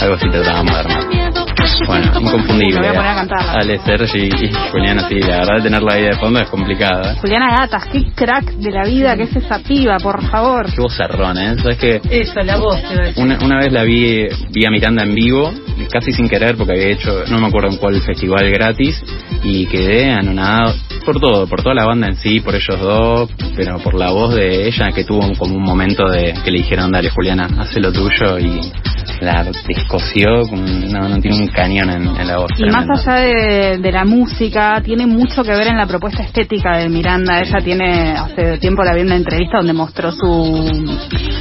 Algo 0.00 0.14
así 0.14 0.30
tratábamos 0.30 0.72
de 0.72 0.80
armar. 0.80 1.04
Bueno, 1.86 2.12
inconfundible. 2.18 2.80
Me 2.80 2.88
voy 2.88 2.88
a 2.88 2.94
poner 2.94 3.10
a 3.10 3.14
cantarla. 3.14 3.52
Ale, 3.52 3.78
Sergi 3.80 4.30
y 4.42 4.50
Juliana, 4.72 5.06
sí, 5.06 5.16
la 5.16 5.36
verdad 5.40 5.62
tenerla 5.62 5.92
ahí 5.92 6.02
de 6.04 6.16
fondo 6.16 6.40
es 6.40 6.48
complicada. 6.48 7.12
¿eh? 7.12 7.16
Juliana 7.20 7.54
Gatas, 7.58 7.84
qué 7.92 8.04
crack 8.14 8.52
de 8.52 8.70
la 8.70 8.84
vida 8.84 9.14
que 9.18 9.24
es 9.24 9.36
esa 9.36 9.58
piba, 9.58 9.98
por 9.98 10.22
favor. 10.30 10.64
Qué 10.74 10.80
vozarrón, 10.80 11.36
¿eh? 11.36 11.56
Sabes 11.58 11.76
que 11.76 12.00
Eso, 12.08 12.40
la 12.40 12.56
voz. 12.56 12.80
Una, 13.16 13.38
una 13.44 13.58
vez 13.58 13.70
la 13.70 13.82
vi, 13.82 14.26
vi 14.50 14.64
a 14.64 14.70
Miranda 14.70 15.02
en 15.02 15.14
vivo, 15.14 15.52
casi 15.92 16.10
sin 16.12 16.26
querer, 16.26 16.56
porque 16.56 16.72
había 16.72 16.86
hecho, 16.88 17.24
no 17.28 17.38
me 17.38 17.48
acuerdo 17.48 17.68
en 17.68 17.76
cuál 17.76 18.00
festival 18.00 18.50
gratis, 18.50 19.02
y 19.42 19.66
quedé 19.66 20.10
anonadado 20.10 20.74
por 21.12 21.20
todo, 21.20 21.46
por 21.48 21.60
toda 21.60 21.74
la 21.74 21.86
banda 21.86 22.06
en 22.06 22.14
sí, 22.14 22.38
por 22.38 22.54
ellos 22.54 22.78
dos, 22.78 23.30
pero 23.56 23.78
por 23.78 23.94
la 23.94 24.12
voz 24.12 24.32
de 24.32 24.68
ella, 24.68 24.92
que 24.92 25.02
tuvo 25.02 25.20
como 25.36 25.56
un 25.56 25.62
momento 25.64 26.08
de 26.08 26.34
que 26.44 26.52
le 26.52 26.58
dijeron, 26.58 26.92
dale 26.92 27.10
Juliana, 27.10 27.48
haz 27.58 27.74
lo 27.78 27.92
tuyo, 27.92 28.38
y 28.38 28.60
la 29.20 29.44
descoció, 29.44 30.42
no, 30.52 31.08
no 31.08 31.20
tiene 31.20 31.36
un 31.42 31.48
cañón 31.48 31.90
en, 31.90 32.06
en 32.16 32.26
la 32.26 32.38
voz. 32.38 32.50
Y 32.58 32.64
más 32.70 32.86
allá 32.88 33.20
de, 33.20 33.78
de 33.78 33.92
la 33.92 34.04
música, 34.04 34.80
tiene 34.84 35.06
mucho 35.06 35.42
que 35.42 35.50
ver 35.50 35.68
en 35.68 35.76
la 35.76 35.86
propuesta 35.86 36.22
estética 36.22 36.78
de 36.78 36.88
Miranda. 36.88 37.40
Ella 37.40 37.58
tiene, 37.62 38.12
hace 38.12 38.58
tiempo 38.58 38.82
la 38.82 38.94
vi 38.94 39.00
en 39.00 39.06
una 39.06 39.16
entrevista 39.16 39.58
donde 39.58 39.72
mostró 39.72 40.10
su, 40.12 40.88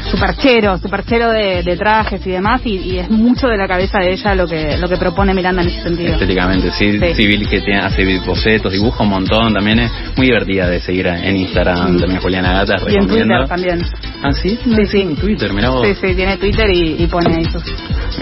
su 0.10 0.18
perchero, 0.20 0.78
su 0.78 0.89
perchero 0.89 1.32
de, 1.32 1.63
de 1.63 1.78
trajes 1.78 2.26
y 2.26 2.32
demás, 2.32 2.62
y, 2.65 2.76
y 2.78 3.00
es 3.00 3.10
mucho 3.10 3.48
de 3.48 3.58
la 3.58 3.68
cabeza 3.68 4.00
de 4.00 4.12
ella 4.13 4.36
lo 4.36 4.48
que, 4.48 4.78
lo 4.78 4.88
que 4.88 4.98
propone 4.98 5.34
Miranda 5.34 5.62
en 5.62 5.70
ese 5.70 5.82
sentido. 5.82 6.13
Estéticamente, 6.13 6.72
sí, 6.72 7.00
Sí. 7.00 7.13
sí, 7.15 7.28
vi 7.28 7.46
que 7.46 7.62
tiene, 7.62 7.80
hace 7.80 8.20
bocetos, 8.26 8.72
dibuja 8.74 9.04
un 9.04 9.10
montón, 9.10 9.54
también 9.54 9.80
es 9.80 9.92
muy 10.18 10.28
divertida 10.28 10.68
de 10.68 10.80
seguir 10.82 11.08
en 11.08 11.36
Instagram, 11.38 12.00
también 12.00 12.20
Juliana 12.22 12.54
Gata, 12.54 12.76
Y 12.89 12.96
en. 12.96 13.08
Twitter 13.08 13.48
también. 13.48 13.82
Ah, 14.24 14.32
sí, 14.34 14.58
Sí, 14.63 14.86
sí. 14.86 15.02
en 15.02 15.15
Twitter, 15.15 15.54
mirá 15.54 15.70
vos. 15.70 15.86
Sí, 15.88 15.94
sí, 15.96 16.15
tiene 16.15 16.38
Twitter 16.38 16.65
y, 16.74 17.04
y 17.04 17.08
pone 17.08 17.36
ahí 17.36 17.46
sus... 17.46 17.63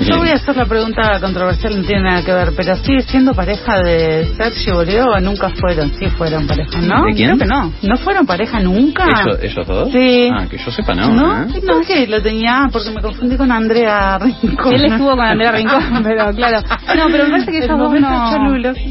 Yo 0.01 0.17
voy 0.17 0.29
a 0.29 0.35
hacer 0.35 0.55
la 0.55 0.65
pregunta 0.65 1.19
controversial, 1.19 1.75
no 1.81 1.83
tiene 1.85 2.03
nada 2.03 2.23
que 2.23 2.31
ver, 2.31 2.53
pero 2.55 2.75
¿sigue 2.75 3.01
siendo 3.01 3.33
pareja 3.33 3.81
de 3.81 4.31
Sergio 4.37 4.75
Boleo 4.75 5.07
o 5.07 5.19
nunca 5.19 5.49
fueron? 5.49 5.91
Sí 5.97 6.07
fueron 6.07 6.45
pareja, 6.45 6.79
¿no? 6.81 7.05
¿De 7.05 7.13
quién? 7.13 7.35
Creo 7.35 7.39
que 7.39 7.45
no. 7.45 7.73
¿No 7.81 7.97
fueron 7.97 8.25
pareja 8.25 8.59
nunca? 8.59 9.05
¿Ellos, 9.05 9.39
¿Ellos 9.41 9.67
dos? 9.67 9.91
Sí. 9.91 10.29
Ah, 10.31 10.45
que 10.49 10.57
yo 10.57 10.71
sepa, 10.71 10.93
no. 10.93 11.09
¿No? 11.09 11.43
¿eh? 11.43 11.61
No, 11.63 11.81
que 11.81 12.05
lo 12.05 12.21
tenía 12.21 12.67
porque 12.71 12.91
me 12.91 13.01
confundí 13.01 13.37
con 13.37 13.51
Andrea 13.51 14.19
Rincón. 14.19 14.73
Él 14.75 14.85
estuvo 14.85 15.11
con 15.11 15.21
Andrea 15.21 15.51
Rincón, 15.53 15.83
pero 16.03 16.31
claro. 16.33 16.61
No, 16.95 17.05
pero 17.11 17.23
me 17.25 17.31
parece 17.31 17.51
que 17.51 17.57
El 17.57 17.63
ellos 17.63 17.79
dos 17.79 17.99
no... 17.99 18.37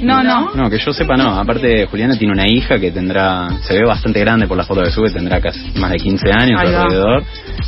No, 0.03 0.23
no. 0.23 0.55
No, 0.55 0.71
que 0.71 0.79
yo 0.79 0.93
sepa, 0.93 1.17
no. 1.17 1.39
Aparte, 1.39 1.87
Juliana 1.87 2.17
tiene 2.17 2.33
una 2.33 2.49
hija 2.49 2.79
que 2.79 2.91
tendrá, 2.91 3.49
se 3.63 3.75
ve 3.75 3.87
bastante 3.87 4.21
grande 4.21 4.47
por 4.47 4.57
la 4.57 4.65
foto 4.65 4.83
que 4.83 4.91
sube, 4.91 5.11
tendrá 5.11 5.41
casi 5.41 5.73
más 5.79 5.91
de 5.91 5.99
15 5.99 6.31
años 6.33 6.61
alrededor. 6.61 7.23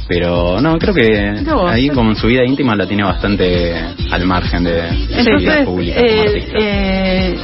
Pero 0.09 0.61
no, 0.61 0.79
creo 0.79 0.95
que 0.95 1.35
ahí 1.69 1.89
como 1.91 2.11
en 2.11 2.17
su 2.17 2.27
vida 2.27 2.45
íntima 2.45 2.75
la 2.79 2.87
tiene 2.87 3.03
bastante 3.03 3.75
al 4.11 4.25
margen 4.25 4.63
de, 4.65 4.73
de 4.73 5.19
Entonces, 5.19 5.67
pública 5.67 6.01
como 6.01 6.07
eh, 6.07 6.27
artista. 6.27 6.59
eh, 6.61 7.39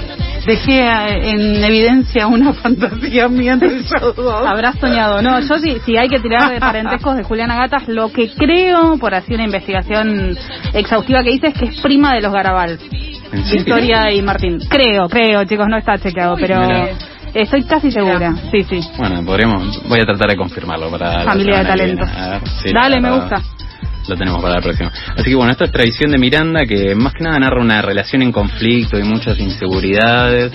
dejé 0.46 1.30
en 1.30 1.64
evidencia 1.64 2.26
una 2.28 2.52
fantasía 2.62 3.28
mía 3.28 3.54
entre 3.54 3.76
ellos 3.78 4.16
dos. 4.16 4.46
Habrás 4.46 4.78
soñado. 4.78 5.20
No, 5.20 5.40
yo 5.40 5.58
sí, 5.58 5.78
si 5.84 5.96
hay 5.96 6.08
que 6.08 6.20
tirar 6.20 6.52
de 6.52 6.60
parentescos 6.60 7.16
de 7.16 7.24
Juliana 7.24 7.56
Gatas, 7.56 7.88
lo 7.88 8.12
que 8.12 8.30
creo, 8.32 8.96
por 8.98 9.14
así 9.14 9.34
una 9.34 9.44
investigación 9.44 10.38
exhaustiva 10.72 11.22
que 11.24 11.32
hice, 11.32 11.48
es 11.48 11.54
que 11.54 11.64
es 11.66 11.80
prima 11.80 12.14
de 12.14 12.20
los 12.20 12.32
Garabal. 12.32 12.78
Victoria 13.52 14.12
y 14.12 14.22
Martín. 14.22 14.60
Creo, 14.68 15.08
creo, 15.08 15.44
chicos, 15.44 15.66
no 15.68 15.76
está 15.76 15.98
chequeado, 15.98 16.36
pero... 16.36 16.62
Estoy 17.34 17.64
casi 17.64 17.90
segura, 17.90 18.32
sí, 18.52 18.62
sí. 18.62 18.80
Bueno, 18.96 19.24
podríamos, 19.26 19.82
voy 19.88 19.98
a 19.98 20.04
tratar 20.04 20.30
de 20.30 20.36
confirmarlo 20.36 20.88
para... 20.88 21.24
Familia 21.24 21.58
de 21.58 21.64
talentos. 21.64 22.08
Dale, 22.72 23.00
me 23.00 23.10
gusta 23.10 23.42
lo 24.08 24.16
tenemos 24.16 24.42
para 24.42 24.56
la 24.56 24.60
próxima. 24.60 24.92
Así 25.16 25.30
que 25.30 25.34
bueno, 25.34 25.52
esto 25.52 25.64
es 25.64 25.72
Tradición 25.72 26.12
de 26.12 26.18
Miranda, 26.18 26.64
que 26.66 26.94
más 26.94 27.14
que 27.14 27.24
nada 27.24 27.38
narra 27.38 27.60
una 27.60 27.82
relación 27.82 28.22
en 28.22 28.32
conflicto 28.32 28.98
y 28.98 29.02
muchas 29.02 29.38
inseguridades, 29.38 30.52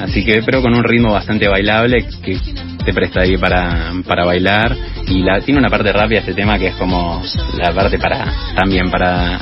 así 0.00 0.24
que 0.24 0.42
pero 0.42 0.62
con 0.62 0.74
un 0.74 0.84
ritmo 0.84 1.12
bastante 1.12 1.48
bailable 1.48 2.06
que 2.22 2.38
te 2.84 2.92
presta 2.92 3.22
ahí 3.22 3.36
para, 3.36 3.92
para 4.06 4.24
bailar 4.24 4.76
y 5.06 5.22
la, 5.22 5.40
tiene 5.40 5.60
una 5.60 5.70
parte 5.70 5.92
rápida 5.92 6.20
este 6.20 6.34
tema 6.34 6.58
que 6.58 6.68
es 6.68 6.74
como 6.74 7.22
la 7.56 7.72
parte 7.72 7.98
para 7.98 8.32
también 8.54 8.90
para 8.90 9.40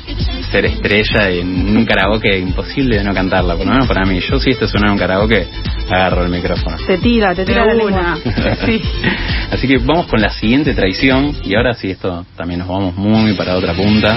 ser 0.51 0.67
estrella 0.67 1.31
en 1.31 1.77
un 1.77 1.85
karaoke 1.85 2.39
imposible 2.39 2.99
de 2.99 3.05
no 3.05 3.15
cantarla, 3.15 3.55
por 3.57 3.67
lo 3.67 3.73
menos 3.73 3.87
para 3.87 4.05
mí. 4.05 4.21
Yo 4.21 4.41
si 4.41 4.51
esto 4.51 4.67
suena 4.67 4.89
en 4.89 4.95
un 4.95 4.99
karaoke, 4.99 5.47
agarro 5.89 6.25
el 6.25 6.31
micrófono. 6.31 6.77
Te 6.87 6.99
tira, 6.99 7.35
te 7.35 7.45
tira 7.45 7.65
una. 7.65 8.15
Así 9.51 9.69
que 9.69 9.79
vamos 9.79 10.07
con 10.07 10.21
la 10.21 10.31
siguiente 10.31 10.75
tradición 10.75 11.37
y 11.45 11.55
ahora 11.55 11.75
sí, 11.75 11.91
esto 11.91 12.27
también 12.37 12.61
nos 12.61 12.69
vamos 12.69 12.97
muy 12.97 13.35
para 13.35 13.57
otra 13.57 13.75
punta. 13.75 14.17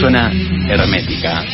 Suena 0.00 0.30
hermética. 0.68 1.44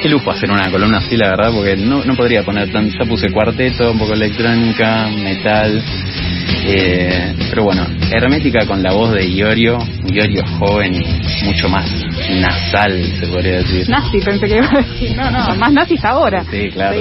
Qué 0.00 0.08
lujo 0.08 0.30
hacer 0.30 0.50
una 0.50 0.70
columna 0.70 0.98
así, 0.98 1.18
la 1.18 1.28
verdad, 1.28 1.52
porque 1.54 1.76
no, 1.76 2.02
no 2.02 2.16
podría 2.16 2.42
poner 2.42 2.72
tan. 2.72 2.88
Ya 2.88 3.04
puse 3.04 3.30
cuarteto, 3.30 3.92
un 3.92 3.98
poco 3.98 4.14
electrónica, 4.14 5.06
metal. 5.08 5.82
Eh, 6.66 7.34
pero 7.50 7.64
bueno, 7.64 7.86
hermética 8.10 8.66
con 8.66 8.82
la 8.82 8.92
voz 8.92 9.12
de 9.12 9.26
Iorio, 9.26 9.76
Iorio 10.10 10.42
joven 10.58 10.94
y 10.94 11.44
mucho 11.44 11.68
más 11.68 11.90
nasal, 12.40 13.04
se 13.20 13.26
podría 13.26 13.58
decir. 13.58 13.86
Nazi, 13.90 14.18
pensé 14.20 14.46
que 14.46 14.56
iba 14.56 14.66
a 14.66 14.82
decir. 14.82 15.14
No, 15.14 15.30
no, 15.30 15.54
más 15.56 15.72
nazis 15.72 16.02
ahora. 16.04 16.42
Sí, 16.50 16.70
claro. 16.70 16.96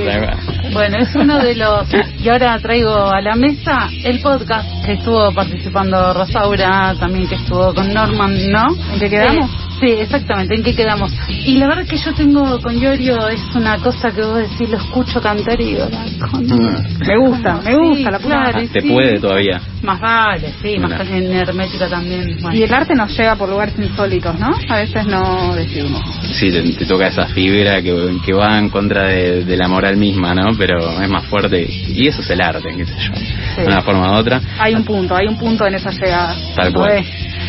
Bueno, 0.74 0.98
es 1.00 1.16
uno 1.16 1.40
de 1.40 1.56
los. 1.56 1.88
Y 2.22 2.30
ahora 2.30 2.58
traigo 2.60 3.12
a 3.12 3.22
la 3.22 3.36
mesa 3.36 3.90
el 4.04 4.20
podcast 4.22 4.68
que 4.86 4.94
estuvo 4.94 5.32
participando 5.34 6.14
Rosaura, 6.14 6.96
también 7.00 7.28
que 7.28 7.36
estuvo 7.36 7.74
con 7.74 7.94
Norman, 7.94 8.52
¿no? 8.52 8.76
¿En 8.94 9.00
qué 9.00 9.10
quedamos? 9.10 9.50
Sí, 9.80 9.90
exactamente, 9.90 10.56
¿en 10.56 10.64
qué 10.64 10.74
quedamos? 10.74 11.12
Y 11.28 11.58
la 11.58 11.68
verdad 11.68 11.86
que 11.86 11.98
yo 11.98 12.14
tengo 12.14 12.62
con 12.62 12.80
Yorio 12.80 13.28
es 13.28 13.42
una 13.54 13.78
cosa 13.80 14.12
que 14.12 14.22
vos 14.22 14.38
decís, 14.38 14.70
lo 14.70 14.78
escucho 14.78 15.22
cantar 15.22 15.60
y 15.60 15.74
digo, 15.74 15.86
mm. 15.88 17.06
me 17.06 17.18
gusta, 17.18 17.60
me 17.62 17.76
gusta 17.76 18.12
la 18.12 18.20
claro, 18.20 18.60
Te 18.72 18.82
puede 18.82 19.20
todavía. 19.20 19.60
Más 19.82 20.00
vale, 20.00 20.54
sí, 20.62 20.78
más 20.80 20.94
casi 20.94 21.14
en 21.14 21.34
hermética 21.34 21.90
también. 21.90 22.38
Y 22.54 22.64
el 22.64 22.74
arte 22.74 22.96
nos 22.96 23.18
lleva 23.18 23.36
por 23.36 23.50
lugares 23.50 23.76
insólitos, 23.78 24.40
¿no? 24.40 24.56
A 24.70 24.78
veces 24.78 25.06
no 25.06 25.54
decimos. 25.56 26.02
Sí, 26.32 26.50
te, 26.50 26.86
toca 26.86 27.08
esa 27.08 27.26
fibra 27.26 27.82
que, 27.82 28.18
que 28.26 28.34
va 28.34 28.58
en 28.58 28.70
contra 28.70 29.08
de, 29.08 29.58
la 29.58 29.68
moral 29.68 29.98
misma, 29.98 30.34
¿no? 30.34 30.56
Pero 30.66 31.02
es 31.02 31.10
más 31.10 31.26
fuerte 31.26 31.62
y 31.62 32.08
eso 32.08 32.22
es 32.22 32.30
el 32.30 32.40
arte, 32.40 32.70
qué 32.74 32.86
sé 32.86 32.94
yo. 32.98 33.62
De 33.64 33.68
una 33.68 33.82
forma 33.82 34.14
u 34.14 34.16
otra. 34.16 34.40
Hay 34.58 34.74
un 34.74 34.86
punto, 34.86 35.14
hay 35.14 35.28
un 35.28 35.38
punto 35.38 35.68
en 35.68 35.76
esa 35.76 35.92
llegada. 35.92 36.38
Tal 36.56 36.72
cual. 36.72 37.04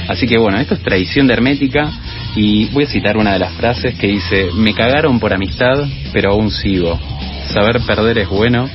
Así 0.08 0.26
que 0.26 0.36
bueno, 0.36 0.58
esto 0.58 0.74
es 0.74 0.82
tradición 0.82 1.28
de 1.28 1.34
hermética 1.34 1.92
y 2.34 2.64
voy 2.70 2.82
a 2.82 2.86
citar 2.88 3.16
una 3.16 3.34
de 3.34 3.38
las 3.38 3.52
frases 3.52 3.94
que 3.94 4.08
dice, 4.08 4.48
me 4.56 4.74
cagaron 4.74 5.20
por 5.20 5.32
amistad, 5.32 5.84
pero 6.12 6.32
aún 6.32 6.50
sigo. 6.50 6.98
Saber 7.52 7.80
perder 7.86 8.18
es 8.18 8.28
bueno 8.28 8.68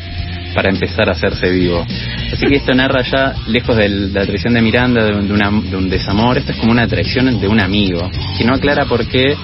para 0.53 0.69
empezar 0.69 1.09
a 1.09 1.11
hacerse 1.11 1.49
vivo. 1.49 1.85
Así 2.31 2.45
que 2.47 2.55
esto 2.55 2.73
narra 2.73 3.01
ya, 3.01 3.33
lejos 3.47 3.75
de 3.75 3.89
la 3.89 4.25
traición 4.25 4.53
de 4.53 4.61
Miranda, 4.61 5.03
de, 5.03 5.15
un 5.15 5.89
desamor, 5.89 6.37
esto 6.37 6.53
es 6.53 6.57
como 6.59 6.71
una 6.71 6.87
traición 6.87 7.41
de 7.41 7.47
un 7.49 7.59
amigo, 7.59 8.09
que 8.37 8.45
no 8.45 8.53
aclara 8.53 8.85
por 8.85 9.05
qué, 9.05 9.35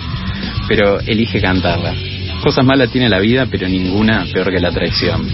pero 0.70 1.02
elige 1.02 1.42
cantarla. 1.42 2.15
Cosas 2.46 2.64
malas 2.64 2.92
tiene 2.92 3.10
la 3.10 3.18
vida, 3.18 3.48
pero 3.50 3.68
ninguna 3.68 4.24
peor 4.32 4.54
que 4.54 4.60
la 4.60 4.70
traición. 4.70 5.28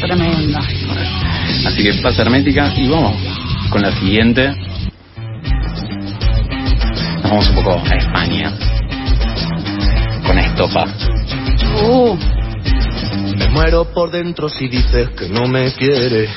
Tremenda. 0.00 0.58
Así 1.64 1.80
que 1.80 1.94
pasa 2.02 2.22
hermética 2.22 2.74
y 2.76 2.88
vamos 2.88 3.14
con 3.70 3.82
la 3.82 3.92
siguiente, 3.92 4.52
vamos 7.22 7.48
un 7.50 7.54
poco 7.54 7.80
a 7.88 7.94
España. 7.94 8.52
Con 10.26 10.38
estopa. 10.40 10.86
Uh. 11.84 12.18
Me 13.38 13.48
muero 13.50 13.84
por 13.94 14.10
dentro 14.10 14.48
si 14.48 14.66
dices 14.66 15.10
que 15.10 15.28
no 15.28 15.46
me 15.46 15.72
quieres. 15.72 16.30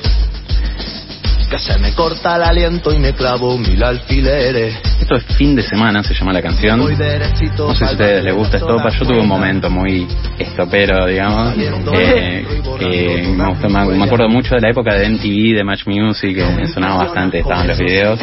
Que 1.49 1.57
se 1.57 1.77
me 1.79 1.93
corta 1.93 2.35
el 2.35 2.43
aliento 2.43 2.93
y 2.93 2.99
me 2.99 3.13
clavo 3.13 3.57
mil 3.57 3.83
alfileres 3.83 4.79
esto 5.09 5.27
es 5.27 5.37
fin 5.37 5.55
de 5.55 5.63
semana, 5.63 6.03
se 6.03 6.13
llama 6.13 6.33
la 6.33 6.41
canción. 6.41 6.77
No 6.77 6.87
sé 6.87 7.19
si 7.33 7.83
a 7.83 7.91
ustedes 7.91 8.23
les 8.23 8.35
gusta 8.35 8.57
estopa. 8.57 8.89
Yo 8.89 9.05
tuve 9.05 9.19
un 9.19 9.27
momento 9.27 9.67
muy 9.67 10.07
estopero, 10.37 11.07
digamos, 11.07 11.55
eh, 11.93 12.45
que 12.77 13.23
me, 13.35 13.97
me, 13.97 14.03
acuerdo 14.03 14.29
mucho 14.29 14.53
de 14.53 14.61
la 14.61 14.69
época 14.69 14.93
de 14.93 15.09
MTV, 15.09 15.55
de 15.55 15.63
Match 15.63 15.87
Music, 15.87 16.35
que 16.35 16.67
sonaba 16.67 17.05
bastante, 17.05 17.39
estaban 17.39 17.67
los 17.67 17.79
videos. 17.79 18.19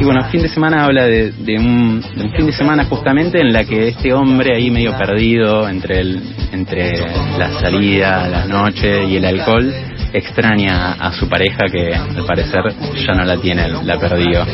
Y 0.00 0.04
bueno, 0.04 0.24
fin 0.30 0.40
de 0.40 0.48
semana 0.48 0.84
habla 0.84 1.04
de, 1.04 1.32
un, 1.58 2.02
fin 2.34 2.46
de 2.46 2.52
semana 2.52 2.84
justamente 2.84 3.38
en 3.38 3.52
la 3.52 3.64
que 3.64 3.88
este 3.88 4.14
hombre 4.14 4.56
ahí 4.56 4.70
medio 4.70 4.96
perdido 4.96 5.68
entre, 5.68 6.00
el, 6.00 6.22
entre 6.52 6.92
la 7.38 7.50
salida, 7.60 8.28
la 8.28 8.46
noche 8.46 9.04
y 9.04 9.16
el 9.16 9.26
alcohol, 9.26 9.74
extraña 10.14 10.92
a 10.92 11.12
su 11.12 11.28
pareja 11.28 11.66
que 11.70 11.92
al 11.92 12.24
parecer 12.24 12.62
ya 13.04 13.14
no 13.14 13.24
la 13.24 13.36
tiene, 13.36 13.68
la 13.68 13.98
perdió. 13.98 14.46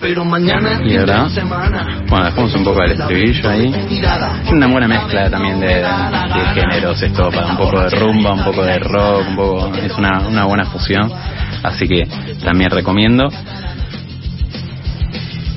Pero 0.00 0.24
mañana 0.24 0.80
y 0.84 0.96
ahora, 0.96 1.28
bueno, 2.08 2.24
dejamos 2.26 2.54
un 2.54 2.64
poco 2.64 2.82
el 2.82 2.92
estribillo 2.92 3.48
ahí. 3.48 3.74
Una 4.50 4.66
buena 4.66 4.88
mezcla 4.88 5.30
también 5.30 5.60
de, 5.60 5.76
de 5.76 6.54
géneros 6.54 7.00
esto, 7.00 7.30
para 7.30 7.46
un 7.46 7.56
poco 7.56 7.80
de 7.80 7.90
rumba, 7.90 8.32
un 8.32 8.44
poco 8.44 8.64
de 8.64 8.78
rock, 8.80 9.28
un 9.28 9.36
poco, 9.36 9.74
es 9.76 9.92
una, 9.96 10.26
una 10.26 10.44
buena 10.44 10.66
fusión. 10.66 11.10
Así 11.62 11.86
que 11.86 12.06
también 12.42 12.70
recomiendo. 12.70 13.30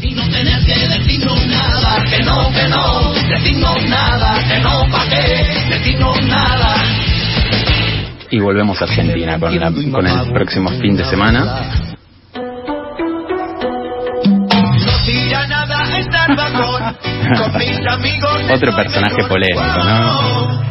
Y 0.02 0.12
no 0.13 0.24
tener 0.30 0.63
que 0.66 0.88
decirnos 0.88 1.48
nada, 1.48 2.04
que 2.10 2.24
no, 2.24 2.50
que 2.52 2.68
no, 2.70 3.13
decirnos 3.30 3.86
nada, 3.90 4.48
que 4.48 4.60
no, 4.60 4.86
pa' 4.92 5.10
qué, 5.10 5.76
decirnos 5.76 6.22
nada. 6.24 7.07
Y 8.30 8.40
volvemos 8.40 8.82
a 8.82 8.86
Argentina 8.86 9.40
con, 9.40 9.60
la, 9.60 9.72
con 9.72 10.08
el 10.08 10.34
próximo 10.34 10.70
fin 10.72 10.96
de 10.98 11.06
semana. 11.06 11.96
Otro 18.54 18.76
personaje 18.76 19.24
polémico, 19.28 19.84
¿no? 19.84 20.68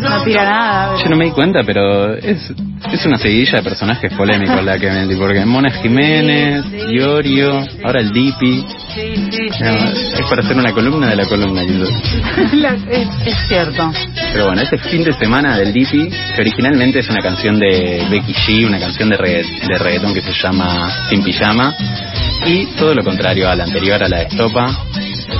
No 0.00 0.24
tira 0.24 0.44
nada. 0.44 0.96
Yo 1.02 1.08
no 1.08 1.16
me 1.16 1.26
di 1.26 1.30
cuenta, 1.30 1.62
pero 1.64 2.14
es, 2.14 2.52
es 2.92 3.06
una 3.06 3.18
seguidilla 3.18 3.58
de 3.58 3.62
personajes 3.62 4.12
polémicos 4.14 4.62
la 4.64 4.78
que 4.78 4.90
me 4.90 5.16
porque 5.16 5.44
Mona 5.44 5.70
Jiménez, 5.70 6.64
Iorio, 6.90 7.64
ahora 7.84 8.00
el 8.00 8.12
Dipi. 8.12 8.64
es 8.96 10.26
para 10.28 10.42
hacer 10.42 10.56
una 10.56 10.72
columna 10.72 11.08
de 11.08 11.16
la 11.16 11.26
columna, 11.26 11.62
es, 12.90 13.08
es, 13.26 13.36
cierto. 13.48 13.92
Pero 14.32 14.46
bueno, 14.46 14.62
este 14.62 14.78
fin 14.78 15.02
de 15.02 15.12
semana 15.12 15.56
del 15.56 15.72
Dipi, 15.72 16.08
que 16.08 16.40
originalmente 16.40 17.00
es 17.00 17.08
una 17.08 17.20
canción 17.20 17.58
de 17.58 18.06
Becky 18.10 18.32
G, 18.32 18.66
una 18.66 18.78
canción 18.78 19.10
de, 19.10 19.16
de 19.16 19.78
reggaetón 19.78 20.14
que 20.14 20.22
se 20.22 20.32
llama 20.32 20.90
Sin 21.08 21.22
Pijama, 21.22 21.74
y 22.46 22.66
todo 22.76 22.94
lo 22.94 23.02
contrario 23.02 23.48
a 23.48 23.56
la 23.56 23.64
anterior, 23.64 24.02
a 24.02 24.08
la 24.08 24.18
de 24.18 24.22
Estopa, 24.24 24.86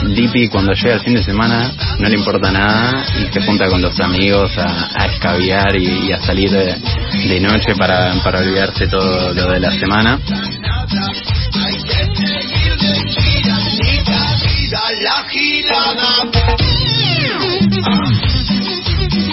Lipi 0.04 0.48
cuando 0.48 0.72
llega 0.72 0.94
el 0.94 1.00
fin 1.00 1.14
de 1.14 1.22
semana 1.22 1.72
no 1.98 2.08
le 2.08 2.16
importa 2.16 2.50
nada 2.50 3.04
y 3.20 3.32
se 3.32 3.42
junta 3.42 3.68
con 3.68 3.82
los 3.82 3.98
amigos 4.00 4.56
a, 4.56 4.88
a 4.94 5.06
escabiar 5.06 5.76
y, 5.76 6.12
a 6.12 6.18
salir 6.20 6.50
de, 6.50 7.40
noche 7.40 7.74
para, 7.76 8.14
para 8.22 8.40
olvidarse 8.40 8.86
todo 8.86 9.32
lo 9.34 9.50
de 9.50 9.60
la 9.60 9.70
semana. 9.72 10.18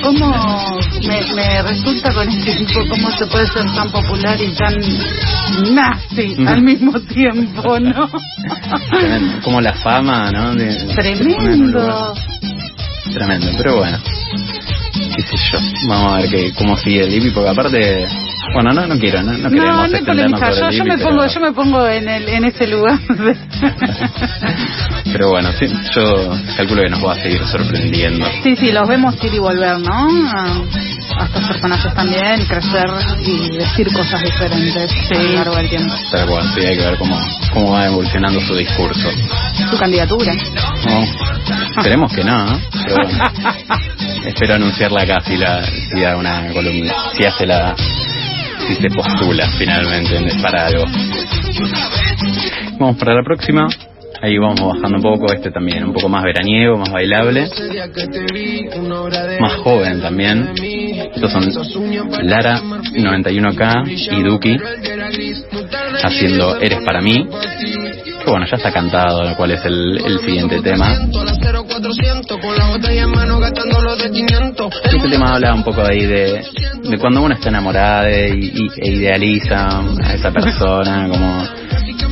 ¿Cómo 0.07 0.79
me, 1.05 1.61
resulta 1.63 2.13
con 2.13 2.29
este 2.29 2.53
tipo 2.63 2.79
cómo 2.89 3.11
se 3.11 3.25
puede 3.25 3.45
ser 3.47 3.65
tan 3.75 3.91
popular 3.91 4.41
y 4.41 4.53
tan 4.53 5.75
nazi 5.75 6.33
al 6.47 6.61
mismo 6.61 6.97
tiempo, 7.01 7.77
¿no? 7.77 8.09
como 9.43 9.59
la 9.59 9.73
fama, 9.73 10.31
¿no? 10.31 10.55
Tremendo. 10.95 12.13
Tremendo, 13.13 13.47
pero 13.57 13.79
bueno. 13.79 13.97
Qué 14.93 15.21
sé 15.23 15.35
yo. 15.51 15.59
Vamos 15.89 16.13
a 16.13 16.17
ver 16.19 16.29
que, 16.29 16.53
cómo 16.53 16.77
sigue 16.77 17.03
el 17.03 17.13
hippie, 17.13 17.31
porque 17.31 17.49
aparte 17.49 18.07
Bueno, 18.53 18.71
no, 18.73 18.87
no 18.87 18.97
quiero, 18.99 19.21
no, 19.21 19.33
no 19.33 19.49
queremos 19.49 19.89
no, 19.91 20.37
sobre 20.39 20.59
yo, 20.59 20.69
yo 20.71 20.85
me 20.85 20.97
pongo, 20.97 21.19
pero- 21.21 21.33
yo 21.33 21.39
me 21.41 21.51
pongo 21.53 21.87
en 21.87 22.09
el, 22.09 22.29
en 22.29 22.45
ese 22.45 22.67
lugar. 22.67 22.99
Pero 25.11 25.29
bueno, 25.29 25.49
sí, 25.57 25.65
yo 25.95 26.37
calculo 26.57 26.81
que 26.83 26.89
nos 26.89 27.03
va 27.03 27.13
a 27.13 27.15
seguir 27.15 27.41
sorprendiendo. 27.47 28.25
Sí, 28.43 28.55
sí, 28.55 28.71
los 28.71 28.87
vemos 28.87 29.15
ir 29.23 29.33
y 29.33 29.39
volver, 29.39 29.79
¿no? 29.79 30.07
A, 30.29 30.61
estos 31.25 31.47
personajes 31.47 31.93
también, 31.95 32.45
crecer 32.45 32.89
y 33.25 33.57
decir 33.57 33.91
cosas 33.91 34.21
diferentes 34.21 34.91
a 35.11 35.15
lo 35.15 35.31
largo 35.33 35.55
del 35.55 35.69
tiempo. 35.69 35.95
Tal 36.11 36.27
cual, 36.27 36.47
sí, 36.53 36.59
hay 36.65 36.77
que 36.77 36.83
ver 36.83 36.97
cómo, 36.97 37.19
cómo 37.53 37.71
va 37.71 37.85
evolucionando 37.87 38.39
su 38.41 38.53
discurso. 38.55 39.09
Su 39.71 39.77
candidatura. 39.77 40.33
No, 40.85 41.03
esperemos 41.77 42.13
que 42.13 42.23
no, 42.23 42.45
¿no? 42.45 42.59
Pero 42.85 42.95
bueno, 42.97 43.31
espero 44.25 44.55
anunciarla 44.55 45.01
acá 45.03 45.21
si, 45.25 45.37
la, 45.37 45.65
si 45.65 46.01
da 46.01 46.17
una 46.17 46.51
columna, 46.53 46.93
si 47.15 47.25
hace 47.25 47.47
la, 47.47 47.75
si 48.67 48.75
se 48.75 48.89
postula 48.89 49.47
finalmente 49.57 50.15
en- 50.17 50.41
para 50.41 50.67
algo. 50.67 50.83
Vamos 52.79 52.97
para 52.97 53.15
la 53.15 53.23
próxima. 53.23 53.67
Ahí 54.19 54.35
vamos 54.39 54.59
bajando 54.59 54.97
un 54.97 55.03
poco, 55.03 55.31
este 55.31 55.51
también, 55.51 55.83
un 55.85 55.93
poco 55.93 56.09
más 56.09 56.23
veraniego, 56.23 56.75
más 56.75 56.91
bailable, 56.91 57.47
más 59.39 59.53
joven 59.57 60.01
también. 60.01 60.53
Estos 61.13 61.31
son 61.31 61.43
Lara 62.27 62.59
91K 62.95 63.83
y 63.87 64.23
Duki 64.23 64.57
haciendo 66.03 66.59
Eres 66.59 66.79
para 66.83 67.01
mí. 67.01 67.27
Bueno, 68.27 68.45
ya 68.45 68.57
está 68.57 68.71
cantado 68.73 69.35
cuál 69.37 69.51
es 69.51 69.63
el, 69.65 69.97
el 70.05 70.19
siguiente 70.19 70.61
tema. 70.61 70.87
Este 74.83 75.09
tema 75.09 75.33
habla 75.35 75.53
un 75.53 75.63
poco 75.63 75.81
ahí 75.81 76.05
de, 76.05 76.43
de 76.83 76.97
cuando 76.99 77.21
uno 77.21 77.33
está 77.35 77.49
enamorada 77.49 78.03
de- 78.03 78.35
y, 78.35 78.69
e 78.77 78.89
idealiza 78.91 79.79
a 80.03 80.13
esa 80.13 80.31
persona, 80.31 81.07
como 81.09 81.43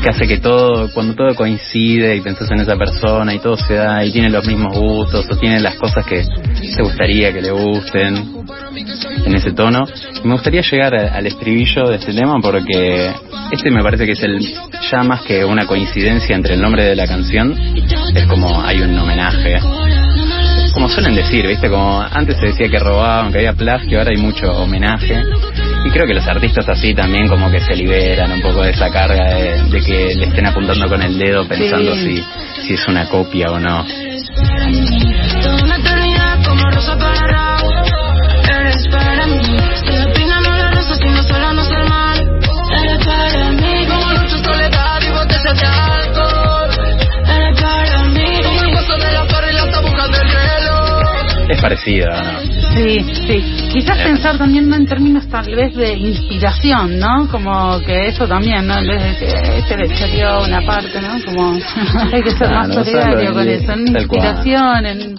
que 0.01 0.09
hace 0.09 0.25
que 0.27 0.37
todo, 0.37 0.89
cuando 0.93 1.15
todo 1.15 1.35
coincide 1.35 2.15
y 2.15 2.21
pensás 2.21 2.49
en 2.51 2.61
esa 2.61 2.77
persona 2.77 3.33
y 3.33 3.39
todo 3.39 3.57
se 3.57 3.73
da 3.75 4.03
y 4.05 4.11
tiene 4.11 4.29
los 4.29 4.45
mismos 4.47 4.73
gustos 4.77 5.25
o 5.29 5.35
tiene 5.37 5.59
las 5.59 5.75
cosas 5.75 6.05
que 6.05 6.23
te 6.75 6.81
gustaría 6.83 7.33
que 7.33 7.41
le 7.41 7.51
gusten 7.51 8.45
en 9.25 9.35
ese 9.35 9.51
tono. 9.51 9.85
Me 10.23 10.33
gustaría 10.33 10.61
llegar 10.61 10.95
al 10.95 11.25
estribillo 11.25 11.87
de 11.87 11.95
este 11.95 12.13
tema 12.13 12.39
porque 12.41 13.11
este 13.51 13.71
me 13.71 13.81
parece 13.83 14.05
que 14.05 14.13
es 14.13 14.23
el 14.23 14.39
ya 14.91 15.03
más 15.03 15.21
que 15.23 15.43
una 15.45 15.65
coincidencia 15.65 16.35
entre 16.35 16.55
el 16.55 16.61
nombre 16.61 16.83
de 16.83 16.95
la 16.95 17.07
canción, 17.07 17.55
es 18.13 18.25
como 18.27 18.61
hay 18.61 18.81
un 18.81 18.97
homenaje. 18.97 19.59
Como 20.73 20.89
suelen 20.89 21.15
decir, 21.15 21.47
¿viste? 21.47 21.69
Como 21.69 22.01
antes 22.01 22.37
se 22.37 22.47
decía 22.47 22.67
que 22.67 22.79
robaban, 22.79 23.31
que 23.31 23.37
había 23.37 23.53
plagio, 23.53 23.97
ahora 23.99 24.11
hay 24.11 24.17
mucho 24.21 24.51
homenaje. 24.51 25.23
Y 25.85 25.89
creo 25.89 26.05
que 26.05 26.13
los 26.13 26.27
artistas 26.27 26.67
así 26.67 26.93
también 26.93 27.29
como 27.29 27.49
que 27.49 27.61
se 27.61 27.75
liberan 27.75 28.31
un 28.31 28.41
poco 28.41 28.61
de 28.63 28.71
esa 28.71 28.89
carga 28.89 29.35
de, 29.35 29.63
de 29.69 29.81
que 29.81 30.15
le 30.15 30.25
estén 30.25 30.45
apuntando 30.47 30.89
con 30.89 31.01
el 31.01 31.17
dedo 31.17 31.47
pensando 31.47 31.93
Sí. 31.95 32.17
si, 32.17 32.67
si 32.67 32.73
es 32.73 32.87
una 32.87 33.07
copia 33.07 33.51
o 33.51 33.59
no. 33.59 33.85
¿No? 51.69 52.39
Sí, 52.75 52.99
sí. 53.27 53.69
Quizás 53.73 53.97
Eh. 53.99 54.03
pensar 54.03 54.37
también 54.37 54.69
no 54.69 54.75
en 54.75 54.85
términos 54.85 55.27
tal 55.29 55.53
vez 55.55 55.73
de 55.75 55.93
inspiración, 55.93 56.99
¿no? 56.99 57.27
Como 57.29 57.79
que 57.81 58.07
eso 58.07 58.27
también, 58.27 58.67
¿no? 58.67 58.77
En 58.79 58.87
vez 58.87 59.01
de 59.03 59.17
que 59.25 59.57
este 59.59 59.77
le 59.77 59.95
salió 59.97 60.43
una 60.43 60.61
parte, 60.61 61.01
¿no? 61.01 61.23
Como 61.25 61.53
hay 62.13 62.21
que 62.21 62.31
ser 62.31 62.49
más 62.49 62.67
Claro, 62.67 62.83
solidario 62.85 63.33
con 63.33 63.47
eso, 63.49 63.71
en 63.73 63.87
inspiración, 63.87 64.85
en... 64.85 65.15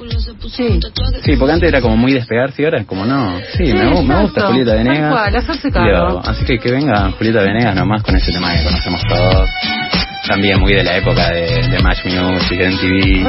Sí. 0.50 0.80
Sí, 1.24 1.36
porque 1.36 1.52
antes 1.52 1.68
era 1.68 1.80
como 1.80 1.96
muy 1.96 2.12
despegarse 2.12 2.62
y 2.62 2.64
ahora 2.64 2.80
es 2.80 2.86
como 2.86 3.04
no. 3.04 3.38
Sí, 3.56 3.66
Sí, 3.66 3.72
me, 3.72 4.02
me 4.02 4.20
gusta. 4.22 4.46
Julieta 4.46 4.74
Venegas. 4.74 5.12
cual, 5.12 5.36
hacerse 5.36 5.68
Y 5.68 5.70
cargo. 5.72 6.08
lo- 6.08 6.20
así 6.20 6.44
que 6.44 6.58
que 6.58 6.70
venga 6.72 7.10
Julieta 7.18 7.40
Venegas 7.42 7.74
nomás 7.74 8.02
con 8.02 8.14
ese 8.16 8.32
tema 8.32 8.52
que 8.56 8.64
conocemos 8.64 9.02
todos. 9.08 9.48
También 10.28 10.58
muy 10.60 10.72
de 10.74 10.82
la 10.82 10.96
época 10.96 11.30
de, 11.30 11.68
de 11.68 11.78
Match 11.82 12.04
Music, 12.04 12.58
de 12.58 12.70
MTV. 12.70 13.24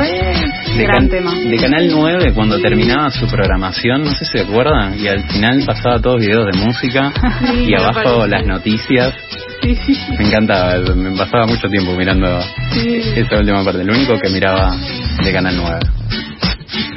De, 0.77 0.83
Gran 0.83 0.95
can- 0.97 1.10
tema. 1.10 1.33
de 1.36 1.57
Canal 1.57 1.88
9 1.91 2.33
cuando 2.33 2.60
terminaba 2.60 3.10
su 3.12 3.27
programación, 3.27 4.03
no 4.03 4.12
sé 4.12 4.25
si 4.25 4.31
se 4.38 4.43
acuerdan, 4.43 4.99
y 4.99 5.07
al 5.07 5.23
final 5.29 5.63
pasaba 5.65 5.99
todos 6.01 6.19
videos 6.19 6.45
de 6.51 6.60
música 6.60 7.12
Sí, 7.51 7.65
y 7.69 7.73
abajo 7.75 8.25
las 8.27 8.45
noticias. 8.45 9.13
Sí, 9.62 9.77
Me 10.17 10.27
encantaba, 10.27 10.77
me 10.95 11.12
pasaba 11.17 11.45
mucho 11.45 11.67
tiempo 11.67 11.95
mirando 11.95 12.41
sí. 12.71 13.01
esa 13.15 13.38
última 13.38 13.63
parte, 13.63 13.83
lo 13.83 13.93
único 13.93 14.17
que 14.19 14.29
miraba 14.29 14.75
de 15.23 15.31
Canal 15.33 15.55
9. 15.57 15.79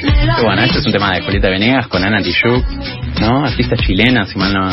Pero 0.02 0.44
bueno, 0.44 0.62
este 0.62 0.78
es 0.78 0.86
un 0.86 0.92
tema 0.92 1.12
de 1.14 1.22
Julieta 1.22 1.48
Venegas 1.48 1.86
con 1.88 2.02
Ana 2.04 2.20
Tijoux, 2.22 2.62
¿no? 3.20 3.44
Artista 3.44 3.76
chilena, 3.76 4.24
si 4.26 4.38
mal 4.38 4.52
no, 4.52 4.70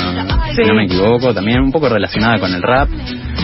si 0.49 0.55
Sí. 0.55 0.61
no 0.67 0.73
me 0.73 0.85
equivoco, 0.85 1.33
también 1.33 1.59
un 1.61 1.71
poco 1.71 1.87
relacionada 1.89 2.39
con 2.39 2.53
el 2.53 2.61
rap. 2.61 2.89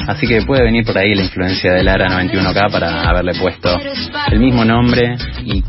Así 0.08 0.28
que 0.28 0.42
puede 0.42 0.64
venir 0.64 0.86
por 0.86 0.98
ahí 0.98 1.14
la 1.16 1.24
influencia 1.24 1.74
de 1.74 1.84
Lara 1.84 2.08
91K 2.08 2.72
para 2.72 3.04
haberle 3.10 3.34
puesto 3.36 3.78
el 4.32 4.40
mismo 4.40 4.66
nombre 4.66 5.16
y 5.46 5.64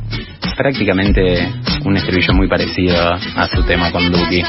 prácticamente 0.56 1.48
un 1.84 1.96
estribillo 1.96 2.32
muy 2.34 2.48
parecido 2.48 2.96
a 3.12 3.48
su 3.48 3.62
tema 3.64 3.90
con 3.90 4.10
Duki. 4.10 4.42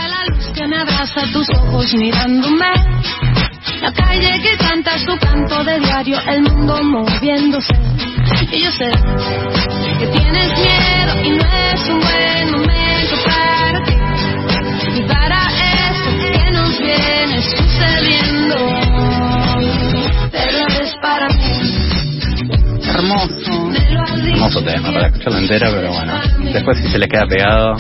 Hermoso 24.56 24.63
tema 24.63 24.94
para 24.94 25.08
escucharlo 25.08 25.39
entero, 25.39 25.68
pero 25.74 25.91
bueno, 25.91 26.13
después 26.54 26.78
si 26.78 26.88
se 26.88 26.98
les 26.98 27.10
queda 27.10 27.26
pegado, 27.28 27.78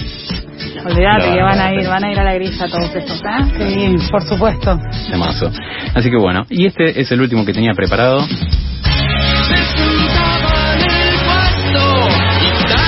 Olvídate 0.85 1.31
que 1.33 1.41
van 1.41 1.59
a 1.59 1.73
ir, 1.73 1.87
van 1.87 2.03
a 2.03 2.11
ir 2.11 2.19
a 2.19 2.23
la 2.23 2.33
grilla 2.35 2.67
todos 2.67 2.95
estos, 2.95 3.19
¿eh? 3.19 3.97
Sí, 3.99 4.07
por 4.11 4.23
supuesto. 4.23 4.77
temazo. 5.09 5.51
Así 5.95 6.09
que 6.09 6.17
bueno, 6.17 6.45
y 6.49 6.67
este 6.67 6.99
es 6.99 7.11
el 7.11 7.21
último 7.21 7.45
que 7.45 7.53
tenía 7.53 7.73
preparado. 7.73 8.25